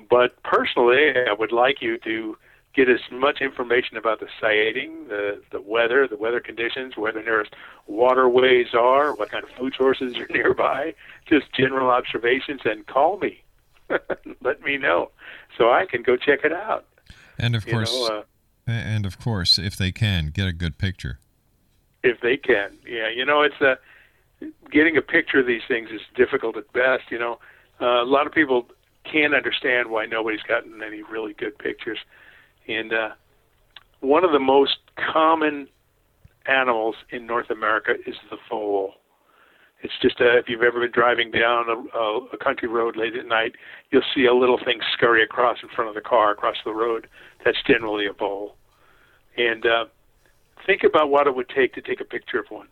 But 0.10 0.42
personally, 0.44 1.14
I 1.28 1.34
would 1.34 1.52
like 1.52 1.82
you 1.82 1.98
to 2.00 2.38
get 2.76 2.90
as 2.90 3.00
much 3.12 3.40
information 3.42 3.96
about 3.98 4.20
the 4.20 4.28
sighting, 4.40 5.08
the, 5.08 5.42
the 5.52 5.62
weather, 5.62 6.08
the 6.08 6.18
weather 6.18 6.40
conditions, 6.40 6.98
where 6.98 7.12
the 7.14 7.22
nearest 7.22 7.54
waterways 7.88 8.74
are, 8.74 9.16
what 9.16 9.32
kind 9.32 9.44
of 9.44 9.50
food 9.52 9.74
sources 9.78 10.16
are 10.18 10.28
nearby, 10.30 10.94
just 11.28 11.46
general 11.54 11.90
observations, 11.90 12.62
and 12.66 12.86
call 12.88 13.18
me. 13.18 13.42
Let 14.42 14.62
me 14.62 14.78
know 14.78 15.12
so 15.58 15.72
I 15.72 15.86
can 15.86 16.02
go 16.02 16.18
check 16.18 16.40
it 16.44 16.52
out. 16.52 16.86
And 17.38 17.56
of 17.56 17.66
You 17.66 17.74
course, 17.74 17.94
know, 17.94 18.24
uh, 18.68 18.72
and 18.72 19.06
of 19.06 19.20
course, 19.20 19.58
if 19.58 19.78
they 19.78 19.92
can, 19.92 20.28
get 20.28 20.48
a 20.48 20.54
good 20.54 20.78
picture. 20.78 21.20
if 22.04 22.20
they 22.22 22.38
can. 22.38 22.78
Yeah, 22.88 23.10
you 23.10 23.26
know, 23.26 23.42
it's 23.42 23.62
uh, 23.62 23.76
getting 24.72 24.98
a 24.98 25.02
picture 25.02 25.40
of 25.40 25.48
these 25.48 25.62
things 25.68 25.90
is 25.92 26.02
difficult 26.16 26.58
at 26.58 26.72
best. 26.74 27.04
You 27.10 27.20
know, 27.20 27.40
uh, 27.80 28.02
a 28.04 28.06
lot 28.06 28.26
of 28.28 28.34
people 28.34 28.68
can't 29.04 29.34
understand 29.36 29.90
why 29.90 30.06
nobody's 30.08 30.42
gotten 30.42 30.82
any 30.82 31.04
really 31.04 31.34
good 31.34 31.58
pictures. 31.60 32.00
And 32.68 32.94
uh, 32.94 33.10
one 34.00 34.24
of 34.24 34.32
the 34.32 34.40
most 34.40 34.78
common 35.14 35.68
animals 36.48 36.96
in 37.12 37.26
North 37.26 37.50
America 37.50 37.94
is 38.06 38.16
the 38.30 38.38
vole. 38.50 38.94
It's 39.82 39.94
just 40.02 40.20
uh, 40.20 40.38
if 40.38 40.46
you've 40.48 40.64
ever 40.64 40.80
been 40.80 40.92
driving 40.92 41.32
down 41.32 41.66
a, 41.70 41.98
a, 41.98 42.26
a 42.34 42.38
country 42.38 42.68
road 42.68 42.96
late 42.96 43.16
at 43.16 43.28
night, 43.28 43.54
you'll 43.92 44.02
see 44.16 44.26
a 44.26 44.34
little 44.34 44.58
thing 44.64 44.80
scurry 44.94 45.24
across 45.24 45.58
in 45.62 45.70
front 45.70 45.90
of 45.90 45.96
the 45.96 46.02
car 46.02 46.32
across 46.32 46.56
the 46.66 46.74
road. 46.74 47.08
That's 47.44 47.58
generally 47.68 48.08
a 48.08 48.14
vole. 48.14 48.56
And 49.38 49.66
uh, 49.66 49.86
think 50.66 50.84
about 50.84 51.10
what 51.10 51.28
it 51.28 51.36
would 51.36 51.50
take 51.50 51.74
to 51.76 51.82
take 51.82 52.02
a 52.02 52.06
picture 52.06 52.40
of 52.40 52.46
one. 52.50 52.68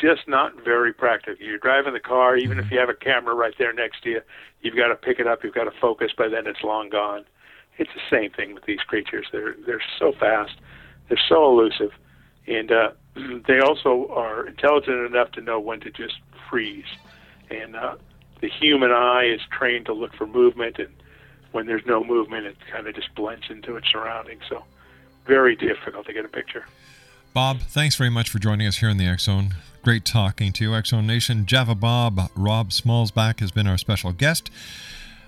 Just 0.00 0.28
not 0.28 0.52
very 0.62 0.92
practical. 0.92 1.42
You're 1.42 1.58
driving 1.58 1.94
the 1.94 2.00
car, 2.00 2.36
even 2.36 2.58
if 2.58 2.70
you 2.70 2.78
have 2.78 2.90
a 2.90 2.94
camera 2.94 3.34
right 3.34 3.54
there 3.58 3.72
next 3.72 4.02
to 4.02 4.10
you, 4.10 4.20
you've 4.60 4.76
got 4.76 4.88
to 4.88 4.94
pick 4.94 5.20
it 5.20 5.26
up, 5.26 5.42
you've 5.42 5.54
got 5.54 5.64
to 5.64 5.80
focus, 5.80 6.10
by 6.18 6.28
then 6.28 6.46
it's 6.46 6.62
long 6.62 6.90
gone. 6.90 7.24
It's 7.78 7.90
the 7.94 8.00
same 8.10 8.30
thing 8.30 8.54
with 8.54 8.64
these 8.64 8.80
creatures. 8.80 9.26
They're 9.32 9.54
they're 9.66 9.82
so 9.98 10.12
fast, 10.12 10.52
they're 11.08 11.20
so 11.28 11.50
elusive, 11.50 11.92
and 12.46 12.72
uh, 12.72 12.90
they 13.46 13.60
also 13.60 14.08
are 14.10 14.46
intelligent 14.46 15.06
enough 15.06 15.32
to 15.32 15.40
know 15.40 15.60
when 15.60 15.80
to 15.80 15.90
just 15.90 16.14
freeze. 16.48 16.86
And 17.50 17.76
uh, 17.76 17.96
the 18.40 18.48
human 18.48 18.90
eye 18.90 19.24
is 19.32 19.40
trained 19.50 19.86
to 19.86 19.92
look 19.92 20.14
for 20.14 20.26
movement, 20.26 20.78
and 20.78 20.92
when 21.52 21.66
there's 21.66 21.86
no 21.86 22.02
movement, 22.02 22.46
it 22.46 22.56
kind 22.72 22.86
of 22.86 22.94
just 22.94 23.14
blends 23.14 23.44
into 23.50 23.76
its 23.76 23.88
surroundings. 23.90 24.42
So 24.48 24.64
very 25.26 25.56
difficult 25.56 26.06
to 26.06 26.12
get 26.12 26.24
a 26.24 26.28
picture. 26.28 26.64
Bob, 27.32 27.60
thanks 27.60 27.96
very 27.96 28.10
much 28.10 28.30
for 28.30 28.38
joining 28.38 28.66
us 28.66 28.78
here 28.78 28.88
in 28.88 28.96
the 28.96 29.16
Zone. 29.18 29.54
Great 29.82 30.04
talking 30.04 30.52
to 30.52 30.64
you, 30.64 30.82
Zone 30.84 31.06
Nation. 31.06 31.46
Java 31.46 31.74
Bob, 31.74 32.30
Rob 32.34 32.70
Schmalzbach 32.70 33.40
has 33.40 33.50
been 33.50 33.66
our 33.66 33.78
special 33.78 34.12
guest. 34.12 34.50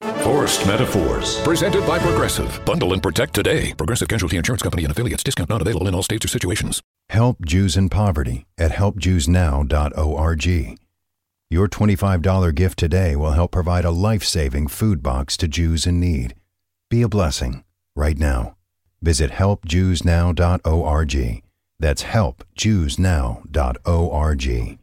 Forced 0.00 0.66
Metaphors, 0.66 1.40
presented 1.42 1.86
by 1.86 1.98
Progressive. 1.98 2.58
Bundle 2.64 2.94
and 2.94 3.02
protect 3.02 3.34
today. 3.34 3.74
Progressive 3.74 4.08
Casualty 4.08 4.38
Insurance 4.38 4.62
Company 4.62 4.84
and 4.84 4.90
affiliates. 4.90 5.22
Discount 5.22 5.50
not 5.50 5.60
available 5.60 5.86
in 5.88 5.94
all 5.94 6.02
states 6.02 6.24
or 6.24 6.28
situations. 6.28 6.80
Help 7.10 7.44
Jews 7.44 7.76
in 7.76 7.90
poverty 7.90 8.46
at 8.56 8.72
helpjewsnow.org. 8.72 10.78
Your 11.50 11.68
$25 11.68 12.54
gift 12.54 12.78
today 12.78 13.14
will 13.16 13.32
help 13.32 13.52
provide 13.52 13.84
a 13.84 13.90
life 13.90 14.24
saving 14.24 14.68
food 14.68 15.02
box 15.02 15.36
to 15.36 15.46
Jews 15.48 15.86
in 15.86 16.00
need. 16.00 16.34
Be 16.88 17.02
a 17.02 17.08
blessing 17.08 17.62
right 17.94 18.16
now. 18.16 18.56
Visit 19.02 19.32
helpjewsnow.org. 19.32 21.42
That's 21.78 22.04
helpjewsnow.org. 22.04 24.78